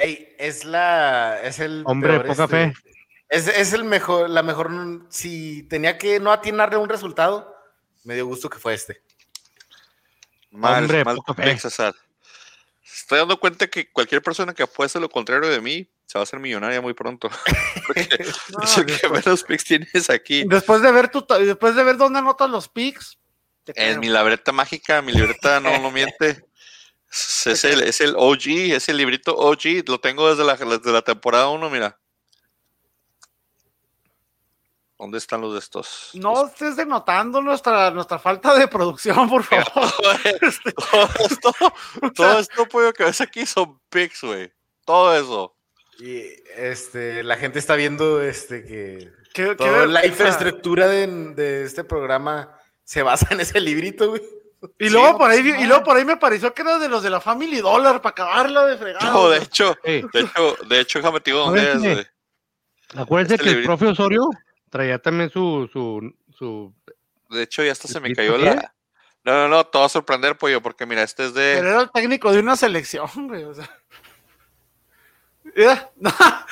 [0.00, 1.40] Ey, es la.
[1.42, 1.82] Es el.
[1.86, 2.94] Hombre, peor, poca este, fe.
[3.28, 4.70] Es, es el mejor, la mejor.
[5.10, 7.54] Si tenía que no atinarle un resultado,
[8.04, 9.02] me dio gusto que fue este.
[10.50, 11.58] mal, Hombre, mal poca fe.
[12.82, 16.24] Estoy dando cuenta que cualquier persona que apueste lo contrario de mí se va a
[16.24, 17.30] hacer millonaria muy pronto.
[17.86, 18.08] Porque
[18.50, 20.44] No, es el que después, menos picks tienes aquí.
[20.46, 23.18] después de ver tu, después de ver dónde anotas los picks,
[23.66, 26.47] En mi libreta mágica, mi libreta no, no miente.
[27.10, 29.88] Es es el, es el OG, es el librito OG.
[29.88, 31.98] Lo tengo desde la, desde la temporada 1, mira.
[34.98, 36.10] ¿Dónde están los de estos?
[36.14, 39.64] no estés denotando nuestra, nuestra falta de producción, por favor.
[40.42, 41.52] Este, todo esto,
[42.14, 44.52] todo esto pollo que ves aquí son pics, güey.
[44.84, 45.54] Todo eso.
[46.00, 46.22] Y
[46.56, 51.84] este, la gente está viendo este que ¿Qué- qué toda la infraestructura de, de este
[51.84, 54.22] programa se basa en ese librito, güey.
[54.78, 57.02] Y luego, Sí, por ahí, y luego por ahí me pareció que era de los
[57.02, 59.04] de la Family Dollar para acabarla de fregar.
[59.04, 60.02] No, de hecho, Sí.
[60.12, 62.06] de hecho, de hecho, déjame te digo dónde es, güey.
[62.96, 64.30] Acuérdense Este que el profe Osorio
[64.70, 66.74] traía también su, su, su
[67.28, 68.74] De hecho, ya hasta se me ¿Listo cayó la.
[69.24, 71.54] No, no, no, te va a sorprender, pollo, porque mira, este es de.
[71.56, 73.44] Pero era el técnico de una selección, güey.
[73.44, 73.68] O sea.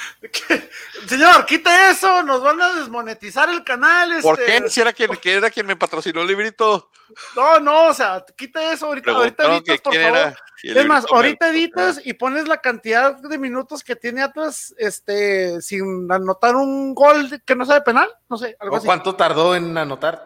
[1.07, 4.21] Señor, quite eso, nos van a desmonetizar el canal.
[4.21, 4.63] ¿Por este.
[4.63, 4.71] qué?
[4.71, 6.91] Si era quien, quién era quien me patrocinó el librito.
[7.35, 10.35] No, no, o sea, quite eso ahorita, ahorita editas, por favor.
[10.63, 16.11] Es más, ahorita editas y pones la cantidad de minutos que tiene Atlas, este, sin
[16.11, 18.87] anotar un gol de- que no sea de penal, no sé, algo ¿O así.
[18.87, 20.25] ¿Cuánto tardó en anotar?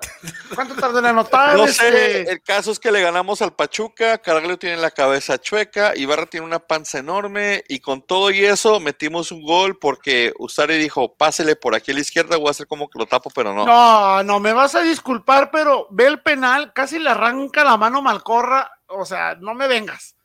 [0.55, 1.57] ¿Cuánto tardó en anotar?
[1.57, 1.91] No este?
[1.91, 6.27] sé, el caso es que le ganamos al Pachuca, Caraglio tiene la cabeza chueca, Ibarra
[6.27, 11.15] tiene una panza enorme y con todo y eso metimos un gol porque Ustari dijo,
[11.17, 13.67] pásele por aquí a la izquierda, voy a hacer como que lo tapo, pero no.
[13.67, 18.03] No, no, me vas a disculpar, pero ve el penal, casi le arranca la mano
[18.03, 20.17] Malcorra, o sea, no me vengas.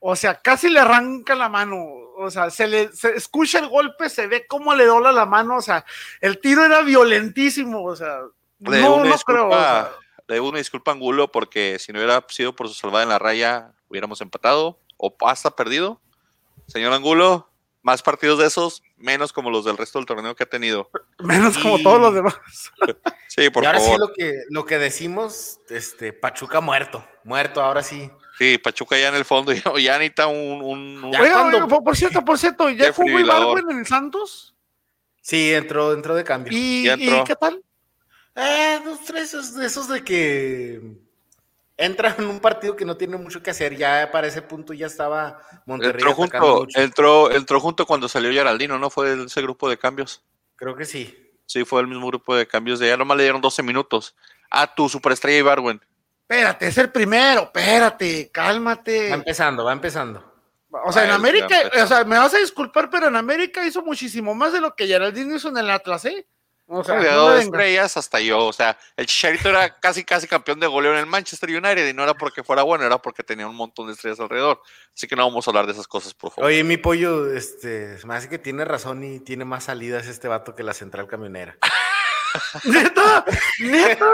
[0.00, 1.78] O sea, casi le arranca la mano,
[2.16, 5.56] o sea, se le se escucha el golpe, se ve cómo le dobla la mano,
[5.56, 5.84] o sea,
[6.20, 8.18] el tiro era violentísimo, o sea,
[8.58, 9.48] Le no, no creo.
[9.48, 9.92] o sea.
[10.26, 13.20] le debo una disculpa Angulo porque si no hubiera sido por su salvada en la
[13.20, 16.00] raya, hubiéramos empatado o hasta perdido.
[16.66, 17.51] Señor Angulo,
[17.82, 20.88] más partidos de esos, menos como los del resto del torneo que ha tenido.
[21.18, 22.34] menos como Y- todos los demás.
[23.28, 23.94] Sí, por y ahora favor.
[23.94, 28.10] sí lo que, lo que decimos, este, Pachuca muerto, muerto, ahora sí.
[28.38, 30.60] Sí, Pachuca ya en el fondo, ya, ya necesita un...
[30.62, 33.42] un- un- Ya Oiga, cuando- oiga, por, por cierto, por cierto, ya jugó fribilador.
[33.58, 34.54] Ibargüen en el Santos.
[35.22, 36.52] Sí, entró, entró de cambio.
[36.54, 37.20] ¿Y, Ya entró.
[37.20, 37.62] ¿y qué tal?
[38.34, 40.80] Eh, dos, tres, esos de que
[41.76, 43.76] entra en un partido que no tiene mucho que hacer.
[43.76, 46.80] Ya para ese punto ya estaba Monterrey entró, junto, mucho.
[46.80, 48.90] entró, entró junto cuando salió Geraldino, ¿no?
[48.90, 50.22] Fue ese grupo de cambios.
[50.56, 51.18] Creo que sí.
[51.46, 52.96] Sí, fue el mismo grupo de cambios de ella.
[52.96, 54.14] Nomás le dieron 12 minutos.
[54.50, 55.80] A tu superestrella Ibarwen.
[56.28, 59.10] Espérate, es el primero, espérate, cálmate.
[59.10, 60.32] Va empezando, va empezando.
[60.86, 61.84] O sea, en Ay, América, ya empezó.
[61.84, 64.86] o sea, me vas a disculpar, pero en América hizo muchísimo más de lo que
[64.86, 66.26] Geraldino hizo en el Atlas, ¿eh?
[66.74, 68.46] O sea, de no estrellas hasta yo.
[68.46, 71.92] O sea, el Chicharito era casi, casi campeón de goleo en el Manchester United y
[71.92, 74.62] no era porque fuera bueno, era porque tenía un montón de estrellas alrededor.
[74.96, 76.48] Así que no vamos a hablar de esas cosas, por favor.
[76.48, 80.28] Oye, mi pollo, este, se me hace que tiene razón y tiene más salidas este
[80.28, 81.58] vato que la central camionera.
[82.64, 83.24] Neta,
[83.60, 84.06] neta.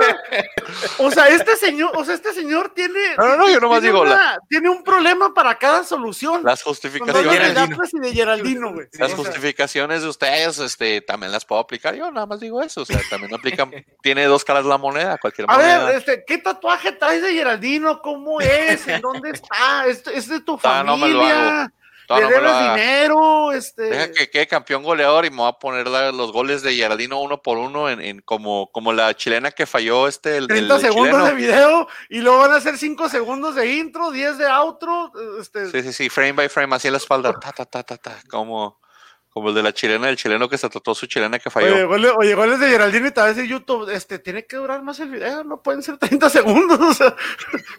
[0.99, 2.99] O sea, este señor, o sea, este señor tiene.
[3.16, 6.43] No, no, no, yo nomás tiene digo, una- tiene un problema para cada solución.
[6.45, 7.75] Las justificaciones, de Geraldino.
[7.77, 8.87] Atlas y de Geraldino, güey.
[8.93, 11.95] las justificaciones de ustedes, este, también las puedo aplicar.
[11.95, 12.83] Yo nada más digo eso.
[12.83, 13.71] O sea, también aplican,
[14.03, 15.85] tiene dos caras la moneda, cualquier A moneda.
[15.87, 18.01] ver, este, ¿qué tatuaje traes de Geraldino?
[18.03, 18.87] ¿Cómo es?
[18.89, 19.87] ¿En dónde está?
[19.87, 21.61] ¿Es, es de tu Ah, no me lo familia?
[21.62, 21.71] hago.
[22.09, 23.52] No, ¿Le no debes dinero?
[23.52, 23.82] Este...
[23.82, 27.20] Deja que quede campeón goleador y me voy a poner la- los goles de Geraldino
[27.20, 30.78] uno por uno en, en como, como la chilena que falló este el, el 30
[30.80, 31.24] segundos chileno.
[31.26, 35.12] de video y luego van a hacer 5 segundos de intro, 10 de outro.
[35.40, 37.96] Este, Sí, sí, sí, frame by frame, así en la espalda, ta, ta, ta, ta,
[37.98, 38.80] ta, como,
[39.31, 41.72] como el de la chilena, el chileno que se trató su chilena que falló.
[41.74, 44.83] Oye, goles, oye, goles de Geraldino y va a decir YouTube, este, tiene que durar
[44.83, 46.81] más el video, no pueden ser 30 segundos.
[46.81, 47.14] O sea,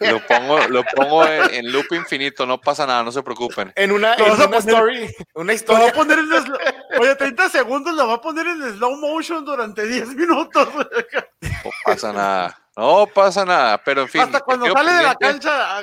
[0.00, 3.72] Lo pongo, lo pongo en, en loop infinito, no pasa nada, no se preocupen.
[3.76, 5.92] En una, en una poner- story, una lo va a historia.
[5.92, 6.58] poner en slow,
[7.00, 10.68] oye, 30 segundos lo va a poner en slow motion durante 10 minutos.
[10.74, 14.22] No pasa nada, no pasa nada, pero en fin.
[14.22, 15.82] Hasta cuando sale de la cancha.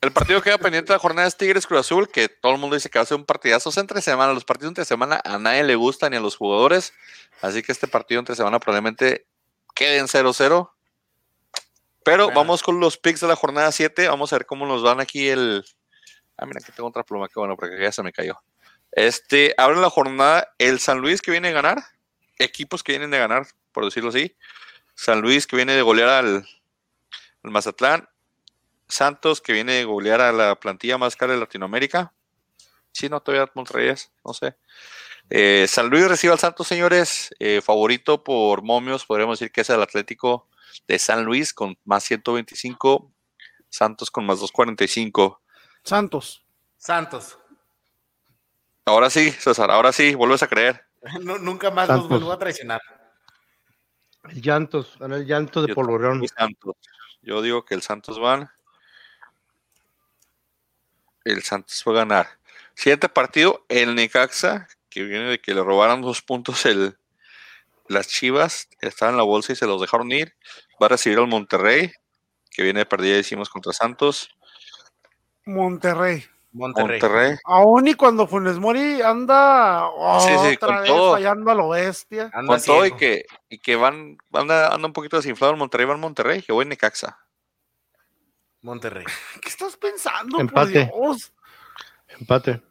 [0.00, 2.58] El partido que queda pendiente de la jornada es Tigres Cruz Azul, que todo el
[2.58, 4.32] mundo dice que va a ser un partidazo entre semana.
[4.32, 6.92] Los partidos entre semana a nadie le gustan ni a los jugadores,
[7.42, 9.26] así que este partido entre semana probablemente
[9.74, 10.70] quede en 0-0.
[12.04, 12.36] Pero Bueno.
[12.38, 14.08] vamos con los picks de la jornada 7.
[14.08, 15.64] Vamos a ver cómo nos van aquí el.
[16.36, 18.38] Ah, mira, aquí tengo otra pluma, qué bueno, porque ya se me cayó.
[18.92, 21.78] Este, abre la jornada el San Luis que viene a ganar,
[22.38, 24.36] equipos que vienen de ganar, por decirlo así.
[24.94, 26.48] San Luis que viene de golear al,
[27.42, 28.08] al Mazatlán,
[28.88, 32.12] Santos que viene de golear a la plantilla más cara de Latinoamérica.
[32.92, 34.56] Sí, no, todavía Monterrey es, no sé.
[35.30, 37.30] Eh, San Luis recibe al Santos, señores.
[37.38, 40.48] Eh, favorito por momios, podríamos decir que es el Atlético
[40.86, 43.12] de San Luis con más 125.
[43.68, 45.42] Santos con más 245.
[45.84, 46.42] Santos.
[46.78, 47.38] Santos.
[48.86, 50.82] Ahora sí, César, ahora sí, vuelves a creer.
[51.20, 52.04] Nu- nunca más Santos.
[52.10, 52.80] los vuelvo a traicionar.
[54.24, 56.26] El llantos, el llanto de Yo Polvorón.
[56.28, 56.74] Santos.
[57.22, 58.50] Yo digo que el Santos van.
[61.28, 62.28] El Santos va a ganar.
[62.74, 66.96] Siguiente partido, el Necaxa, que viene de que le robaron dos puntos el,
[67.88, 70.34] las Chivas, estaban en la bolsa y se los dejaron ir.
[70.80, 71.92] Va a recibir al Monterrey,
[72.50, 74.30] que viene de perdida, decimos, contra Santos.
[75.44, 76.24] Monterrey.
[76.52, 77.00] Monterrey.
[77.00, 77.36] Monterrey.
[77.44, 79.88] Aún y cuando Funes Mori anda
[80.20, 81.12] Sí, sí, otra con vez todo.
[81.12, 82.30] fallando a lo bestia.
[82.32, 85.86] Anda Con todo y que, y que van, anda, anda un poquito desinflado en Monterrey,
[85.86, 87.18] va en Monterrey, que voy en Necaxa.
[88.62, 89.04] Monterrey.
[89.42, 90.40] ¿Qué estás pensando?
[90.40, 90.86] Empate.
[90.86, 91.32] Por Dios?
[92.08, 92.62] Empate.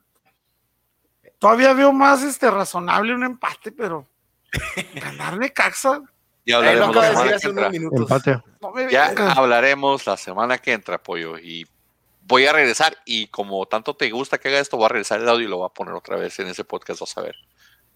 [1.40, 4.08] Todavía veo más este razonable un empate, pero
[4.96, 6.02] ganar Necaxa,
[6.46, 7.70] Ya hablaremos acabo la de decir semana que hace unos entra.
[7.70, 8.00] minutos.
[8.02, 8.44] Empate.
[8.62, 11.38] no me Ya hablaremos la semana que entra, pollo.
[11.38, 11.68] Y
[12.22, 12.98] voy a regresar.
[13.06, 15.58] Y como tanto te gusta que haga esto, voy a regresar el audio y lo
[15.58, 17.02] voy a poner otra vez en ese podcast.
[17.02, 17.36] Vas a ver.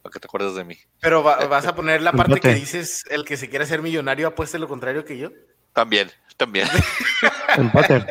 [0.04, 0.78] Para que te acuerdes de mí.
[1.00, 2.50] Pero va- vas a poner la parte Empate.
[2.54, 5.30] que dices, el que se quiere hacer millonario apueste lo contrario que yo.
[5.74, 6.68] También, también.
[7.58, 8.06] Empate.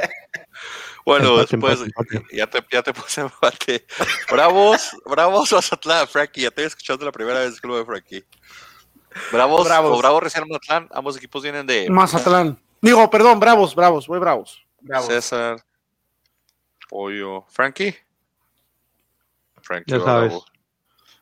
[1.05, 2.37] Bueno, Empate, después empate, empate.
[2.37, 3.87] ya te, ya te puse empate.
[4.31, 6.43] Bravos, Bravos Mazatlán, Frankie.
[6.43, 8.25] Ya estoy escuchando la primera vez que lo de Frankie.
[9.33, 9.97] Bravos, Bravos.
[9.97, 10.89] o Bravos recién Mazatlán.
[10.93, 12.61] Ambos equipos vienen de Mazatlán.
[12.83, 14.65] Digo, perdón, bravos, bravos, voy bravos.
[14.81, 15.07] Bravo.
[15.07, 15.63] César,
[16.89, 17.95] Pollo, Frankie.
[19.63, 20.31] Frankie, Ya sabes.
[20.31, 20.45] Bravo.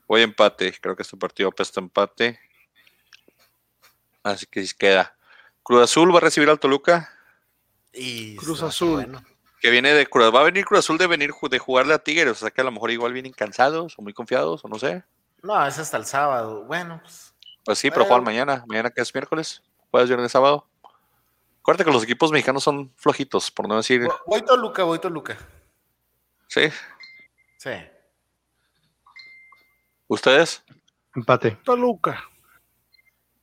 [0.07, 0.73] Voy empate.
[0.81, 2.39] Creo que este partido apesta empate.
[4.23, 5.17] Así que sí queda.
[5.63, 7.11] Cruz Azul va a recibir al Toluca.
[7.93, 8.93] Y Cruz está Azul.
[8.93, 9.23] bueno.
[9.61, 10.33] Que viene de Cruz.
[10.35, 12.33] Va a venir Cruz Azul de venir de jugarle a Tigres.
[12.33, 15.03] O sea que a lo mejor igual vienen cansados o muy confiados o no sé.
[15.43, 16.65] No, es hasta el sábado.
[16.65, 17.35] Bueno, pues.
[17.65, 18.65] Pues sí, pero juegan mañana.
[18.67, 19.63] Mañana que es miércoles.
[19.91, 20.67] Jueves, viernes, sábado.
[21.61, 24.03] Acuérdate que los equipos mexicanos son flojitos, por no decir.
[24.03, 25.37] vo- Voy Toluca, voy Toluca.
[26.47, 26.69] Sí.
[27.59, 27.71] Sí.
[30.07, 30.63] ¿Ustedes?
[31.15, 31.59] Empate.
[31.65, 32.23] Toluca.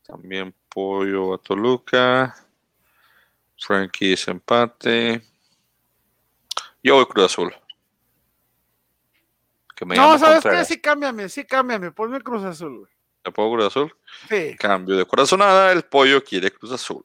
[0.08, 2.36] También Pollo a Toluca.
[3.58, 5.22] Frankie es empate.
[6.84, 7.54] Yo voy Cruz Azul.
[9.76, 10.64] Que me No, ¿sabes qué?
[10.66, 11.92] Sí, cámbiame, sí, cámbiame.
[11.92, 12.92] Ponme Cruz Azul, güey.
[13.26, 13.96] ¿Le pongo Cruz Azul?
[14.30, 17.02] Sí, Cambio de corazonada, el pollo quiere Cruz Azul.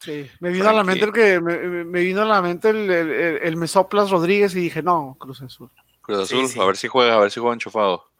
[0.00, 0.28] sí.
[0.40, 3.38] Me vino a la mente el que me, vino a la mente el, el, el-
[3.42, 5.70] el Mesoplas Rodríguez y dije, no, Cruz Azul.
[6.02, 6.60] Cruz Sí, Azul, sí.
[6.60, 8.10] a ver si juega, a ver si juega enchufado.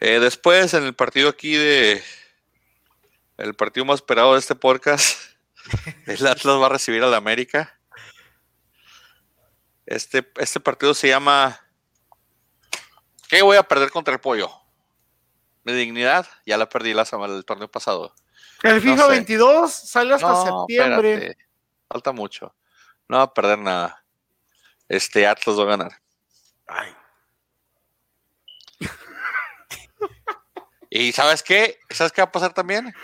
[0.00, 2.02] Eh, después, en el partido aquí de.
[3.36, 5.18] El partido más esperado de este podcast,
[6.06, 7.78] el Atlas va a recibir al América.
[9.86, 11.60] Este, este partido se llama.
[13.28, 14.50] ¿Qué voy a perder contra el pollo?
[15.64, 18.14] Mi dignidad, ya la perdí la semana del torneo pasado.
[18.62, 19.08] El FIFA sé.
[19.10, 21.14] 22 sale hasta No, septiembre.
[21.14, 21.44] espérate,
[21.88, 22.54] Falta mucho.
[23.08, 24.04] No va a perder nada.
[24.88, 25.92] Este Atlas va a ganar.
[26.66, 26.94] Ay,
[30.90, 31.78] Y ¿sabes qué?
[31.90, 32.94] ¿Sabes qué va a pasar también?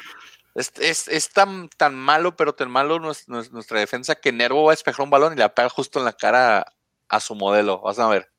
[0.55, 4.65] Es, es- es tan, tan malo, pero tan malo nues- nues- nuestra defensa que Nervo
[4.65, 6.73] va a despejar un balón y le va a pegar justo en la cara a,
[7.09, 7.81] a su modelo.
[7.81, 8.31] Vas a ver.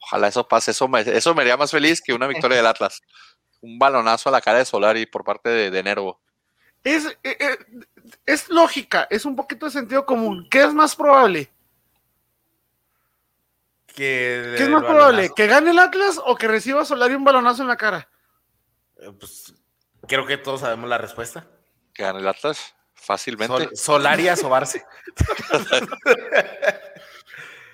[0.00, 0.72] Ojalá eso pase.
[0.72, 3.00] Eso me, eso me haría más feliz que una victoria del Atlas.
[3.62, 6.20] Un balonazo a la cara de Solari por parte de, de Nervo.
[6.82, 7.58] Es, eh, eh,
[8.26, 10.46] es lógica, es un poquito de sentido común.
[10.50, 11.50] ¿Qué es más probable?
[13.86, 15.04] que ¿Qué es más probable?
[15.06, 15.34] balonazo.
[15.34, 18.08] ¿Que gane el Atlas o que reciba Solari un balonazo en la cara?
[18.98, 19.54] Eh, Pues,
[20.06, 21.46] creo que todos sabemos la respuesta.
[21.94, 23.56] Que gane el Atlas fácilmente.
[23.56, 24.84] Sol- Solari a sobarse.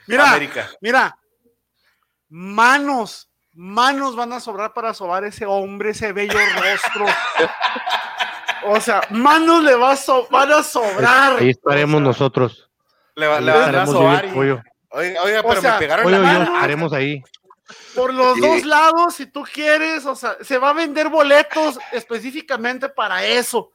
[0.07, 0.69] Mira, América.
[0.81, 1.17] mira,
[2.29, 7.07] manos, manos van a sobrar para sobar ese hombre, ese bello rostro.
[8.65, 11.39] O sea, manos le va a so- van a sobrar.
[11.39, 12.69] Ahí estaremos O sea, nosotros.
[13.15, 14.25] Le, va- le van a sobar.
[14.25, 14.61] y- pollo.
[14.93, 16.55] Oiga, oiga, O pero sea, me pegaron Pollo la yo mano.
[16.57, 17.23] estaremos ahí.
[17.95, 18.41] Por los Sí.
[18.41, 23.71] dos lados, si tú quieres, o sea, se va a vender boletos específicamente para eso.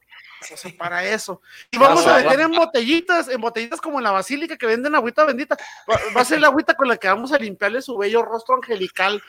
[0.52, 1.40] O sea, para eso.
[1.70, 5.24] Y vamos a vender en botellitas, en botellitas como en la basílica que venden agüita
[5.24, 5.56] bendita.
[5.90, 8.54] Va, va a ser la agüita con la que vamos a limpiarle su bello rostro
[8.56, 9.22] angelical.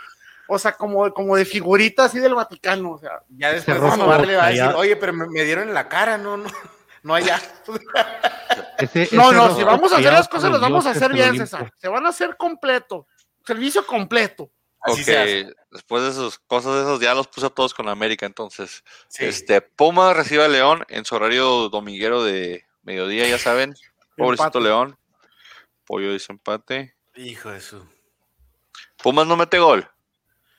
[0.49, 2.91] O sea, como, como de figurita así del Vaticano.
[2.91, 5.28] O sea, Ya después Ese de rostro sobar le va a decir, oye, pero me,
[5.28, 6.49] me dieron en la cara, no, no,
[7.03, 7.41] no allá.
[8.78, 11.36] Ese- no, ese no, si vamos a hacer las cosas, las vamos a hacer bien.
[11.38, 11.72] César.
[11.78, 13.07] Se van a hacer completo.
[13.45, 14.49] Servicio completo.
[14.88, 18.83] Así después de esas cosas de esos ya los puse a todos con América entonces.
[19.09, 19.25] Sí.
[19.25, 23.75] Este, Puma recibe a León en su horario dominguero de mediodía, ya saben.
[24.15, 24.63] Pobrecito Empate.
[24.63, 24.99] León.
[25.85, 26.95] Pollo dice empate.
[27.15, 27.88] Hijo de su.
[29.01, 29.89] Pumas no mete gol.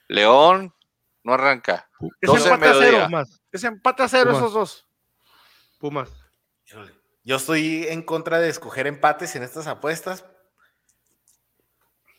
[0.09, 0.74] León
[1.22, 1.91] no arranca.
[2.20, 3.05] Es 12 de empate a cero.
[3.05, 4.39] Pumas, Es empate a cero Pumas.
[4.39, 4.87] esos dos.
[5.79, 6.11] Pumas.
[7.24, 10.24] Yo estoy en contra de escoger empates en estas apuestas.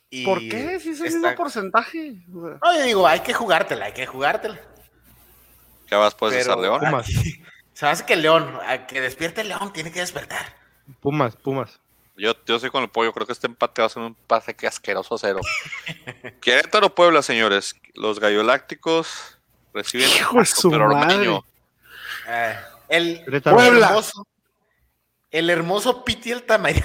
[0.09, 0.79] Y ¿Por qué?
[0.79, 2.13] Si es el está- mismo porcentaje.
[2.27, 4.59] No, yo digo, hay que jugártela, hay que jugártela.
[5.87, 6.79] ¿Qué vas puedes Pero hacer, León?
[6.79, 7.07] Pumas.
[7.73, 10.55] se hace que el León, a que despierte el León, tiene que despertar.
[11.01, 11.79] Pumas, Pumas.
[12.17, 13.13] Yo, yo soy con el pollo.
[13.13, 15.39] Creo que este empate va a ser un empate que asqueroso a cero.
[16.41, 17.75] Querétaro Puebla, señores.
[17.93, 19.37] Los gallolácticos
[19.73, 21.39] reciben Hijo su madre.
[22.27, 22.55] Eh,
[22.89, 23.87] el Puebla.
[23.87, 24.27] hermoso,
[25.31, 26.83] el hermoso Piti el Tamayo.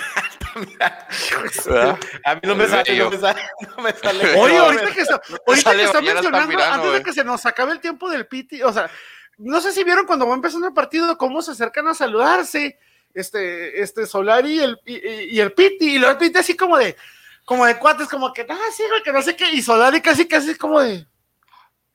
[2.24, 3.42] A mí no me El sale, no me sale,
[3.76, 4.34] no me sale.
[4.38, 7.72] Oye, ahorita que, se- ahorita sale que está mencionando, antes de que se nos acabe
[7.72, 8.90] el tiempo del piti, o sea,
[9.38, 12.78] no sé si vieron cuando va empezando el partido cómo se acercan a saludarse,
[13.14, 16.56] este, este Solari y el, y, y- y el piti, y luego el piti así
[16.56, 16.96] como de,
[17.44, 20.26] como de cuates, como que, ah, sí, güey, que no sé qué, y Solari casi,
[20.26, 21.06] casi como de,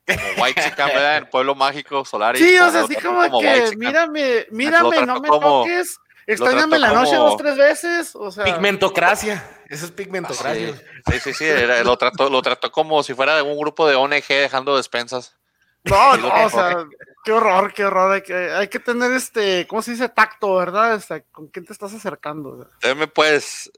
[0.06, 1.16] Como White Chicken, ¿verdad?
[1.18, 2.36] En Pueblo Mágico, Solar.
[2.36, 7.16] sí, o sea, así como, que, mírame, mírame, no me como- toques, extrañame la noche
[7.16, 9.44] dos, tres veces, o sea, Pigmentocracia.
[9.68, 10.74] Eso es pigmentocracia.
[11.10, 13.94] Sí, sí, sí, era- lo, trató, lo trató como si fuera de un grupo de
[13.94, 15.36] ONG dejando despensas.
[15.84, 16.86] No, no, o sea,
[17.24, 18.12] qué horror, qué horror.
[18.12, 20.08] Hay que, hay que tener este, ¿cómo se dice?
[20.08, 20.94] Tacto, ¿verdad?
[20.96, 22.50] O sea, ¿Con quién te estás acercando?
[22.50, 23.70] O sea, Deme pues,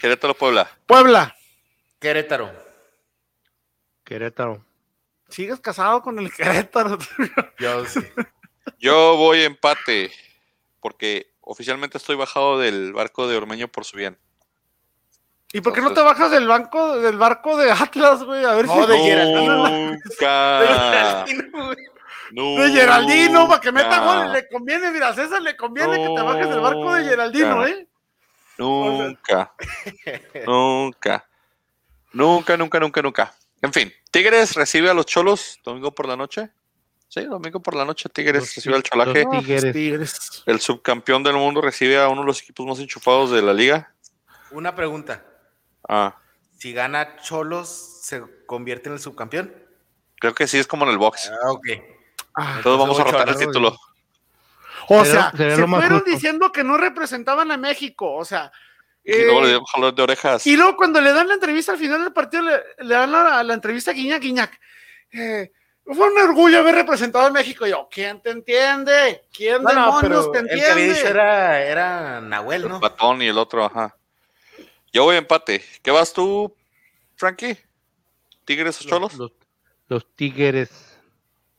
[0.00, 0.70] Querétaro Puebla.
[0.86, 1.36] Puebla,
[1.98, 2.50] Querétaro.
[4.04, 4.64] Querétaro.
[5.28, 6.98] sigues casado con el Querétaro.
[7.58, 8.00] Yo sí.
[8.78, 10.10] Yo voy empate,
[10.80, 14.18] porque oficialmente estoy bajado del barco de Ormeño por su bien.
[15.50, 18.44] ¿Y por qué no te bajas del banco, del barco de Atlas, güey?
[18.44, 18.92] A ver No, si.
[18.92, 19.68] de Geraldino.
[19.68, 21.24] Nunca.
[22.30, 26.20] De Geraldino, para que meta gol, le conviene, mira, a César le conviene que te
[26.22, 27.66] bajes del barco de Geraldino.
[27.66, 27.88] ¿eh?
[28.58, 29.54] Nunca.
[30.44, 31.26] Nunca.
[32.12, 33.34] Nunca, nunca, nunca, nunca.
[33.62, 36.50] En fin, Tigres recibe a los Cholos domingo por la noche.
[37.08, 39.24] Sí, domingo por la noche Tigres Los recibe al Cholaje.
[39.30, 39.72] Tigres.
[39.72, 40.42] Tigres.
[40.46, 43.94] El subcampeón del mundo recibe a uno de los equipos más enchufados de la liga.
[44.50, 45.24] Una pregunta.
[45.88, 46.16] Ah,
[46.58, 47.68] Si gana Cholos,
[48.02, 49.54] ¿se convierte en el subcampeón?
[50.20, 51.30] creo que sí es como en el box.
[51.30, 51.66] Ah, ok.
[52.34, 53.76] Ah, Todos vamos a rotar el título.
[54.88, 56.10] o sea, se fueron justo.
[56.10, 58.50] diciendo que no representaban a México, o sea.
[59.04, 60.46] Y luego eh, le dio un jalón de orejas.
[60.46, 63.42] Y luego cuando le dan la entrevista al final del partido, le, le dan la,
[63.44, 64.60] la entrevista a Guiñac, Guiñac.
[65.12, 65.52] eh,
[65.94, 67.66] fue un orgullo haber representado a México.
[67.66, 69.24] Y yo, ¿quién te entiende?
[69.32, 70.94] ¿Quién No, demonios te el que había entiende?
[70.94, 72.80] dicho era, era Nahuel, El ¿no?
[72.80, 73.96] patón y el otro, ajá.
[74.92, 75.62] Yo voy empate.
[75.82, 76.54] ¿Qué vas tú,
[77.16, 77.58] Frankie?
[78.44, 79.14] ¿Tigres o Cholos?
[79.14, 79.32] Los,
[79.88, 80.98] los Tigres.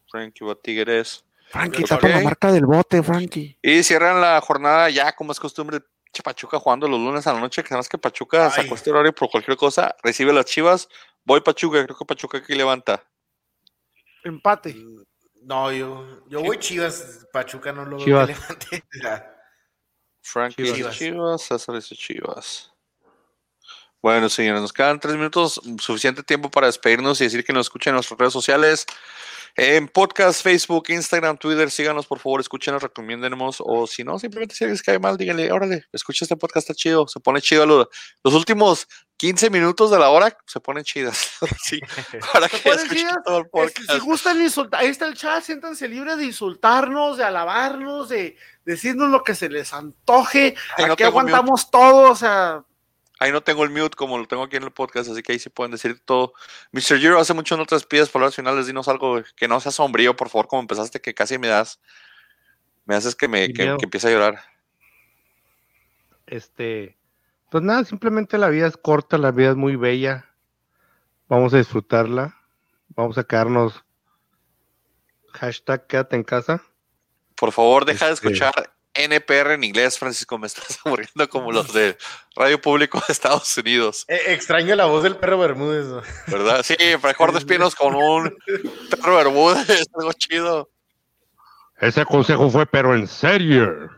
[0.09, 1.23] Frankie va Tigres.
[1.51, 3.57] Frankie, tapa tapa la la marca del bote, Frankie.
[3.61, 5.79] Y cierran la jornada ya, como es costumbre,
[6.23, 8.63] Pachuca jugando los lunes a la noche, que además que Pachuca Ay.
[8.63, 10.89] sacó este horario por cualquier cosa, recibe las chivas,
[11.23, 13.03] voy Pachuca, creo que Pachuca aquí levanta.
[14.23, 14.75] Empate.
[15.41, 17.27] No, yo, yo voy Chivas.
[17.31, 18.27] Pachuca no lo veo Chivas.
[18.27, 18.83] que levante.
[19.03, 19.35] Ya.
[20.21, 20.97] Frankie dice Chivas.
[20.97, 22.71] chivas, César dice chivas.
[24.01, 27.91] Bueno, señores, nos quedan tres minutos, suficiente tiempo para despedirnos y decir que nos escuchen
[27.91, 28.85] en nuestras redes sociales.
[29.55, 34.65] En podcast, Facebook, Instagram, Twitter, síganos por favor, escúchenos, recomiéndenos, o si no, simplemente si
[34.65, 37.65] les cae mal, díganle, órale, escucha este podcast, está chido, se pone chido.
[37.65, 37.89] Lo-
[38.23, 38.87] los últimos
[39.17, 41.31] 15 minutos de la hora se ponen chidas.
[41.63, 41.79] sí,
[42.33, 42.57] para que
[42.89, 43.17] chidas?
[43.25, 43.91] todo el podcast.
[43.91, 49.09] si gustan insultar, ahí está el chat, siéntanse libres de insultarnos, de alabarnos, de decirnos
[49.09, 50.55] lo que se les antoje.
[50.77, 52.63] Ay, Aquí aguantamos todo, o sea,
[53.19, 55.39] Ahí no tengo el mute como lo tengo aquí en el podcast, así que ahí
[55.39, 56.33] sí pueden decir todo.
[56.71, 56.97] Mr.
[56.99, 60.29] Giro, hace mucho no te despides, palabras finales, dinos algo que no sea sombrío, por
[60.29, 61.81] favor, como empezaste, que casi me das,
[62.85, 64.39] me haces que me que empiece a llorar.
[66.27, 66.97] Este,
[67.49, 70.29] pues nada, simplemente la vida es corta, la vida es muy bella.
[71.27, 72.37] Vamos a disfrutarla.
[72.89, 73.83] Vamos a quedarnos.
[75.33, 76.63] Hashtag quédate en casa.
[77.35, 78.73] Por favor, deja de Este- escuchar
[79.03, 81.97] NPR en inglés, Francisco, me estás aburriendo como los de
[82.35, 85.85] Radio Público de Estados Unidos, Eh, extraño la voz del perro Bermúdez.
[85.85, 86.01] ¿no?
[86.27, 86.63] ¿verdad?
[86.63, 88.35] Sí, mejor despinos con un
[88.89, 90.69] perro Bermúdez, algo chido.
[91.79, 93.89] Ese consejo fue, pero en serio.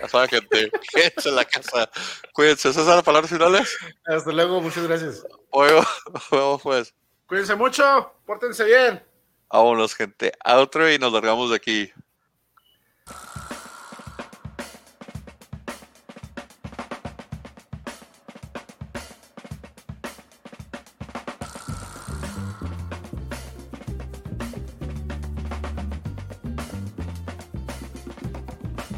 [0.00, 1.90] Ya saben, gente, quédense en la casa,
[2.32, 3.76] cuídense, ¿esas son las palabras finales?
[4.06, 5.26] Hasta luego, muchas gracias.
[5.50, 5.84] Oigo,
[6.30, 6.94] oigo, pues.
[7.26, 9.02] cuídense mucho, pórtense bien.
[9.50, 10.32] Vámonos, gente.
[10.44, 11.92] A otro y nos largamos de aquí.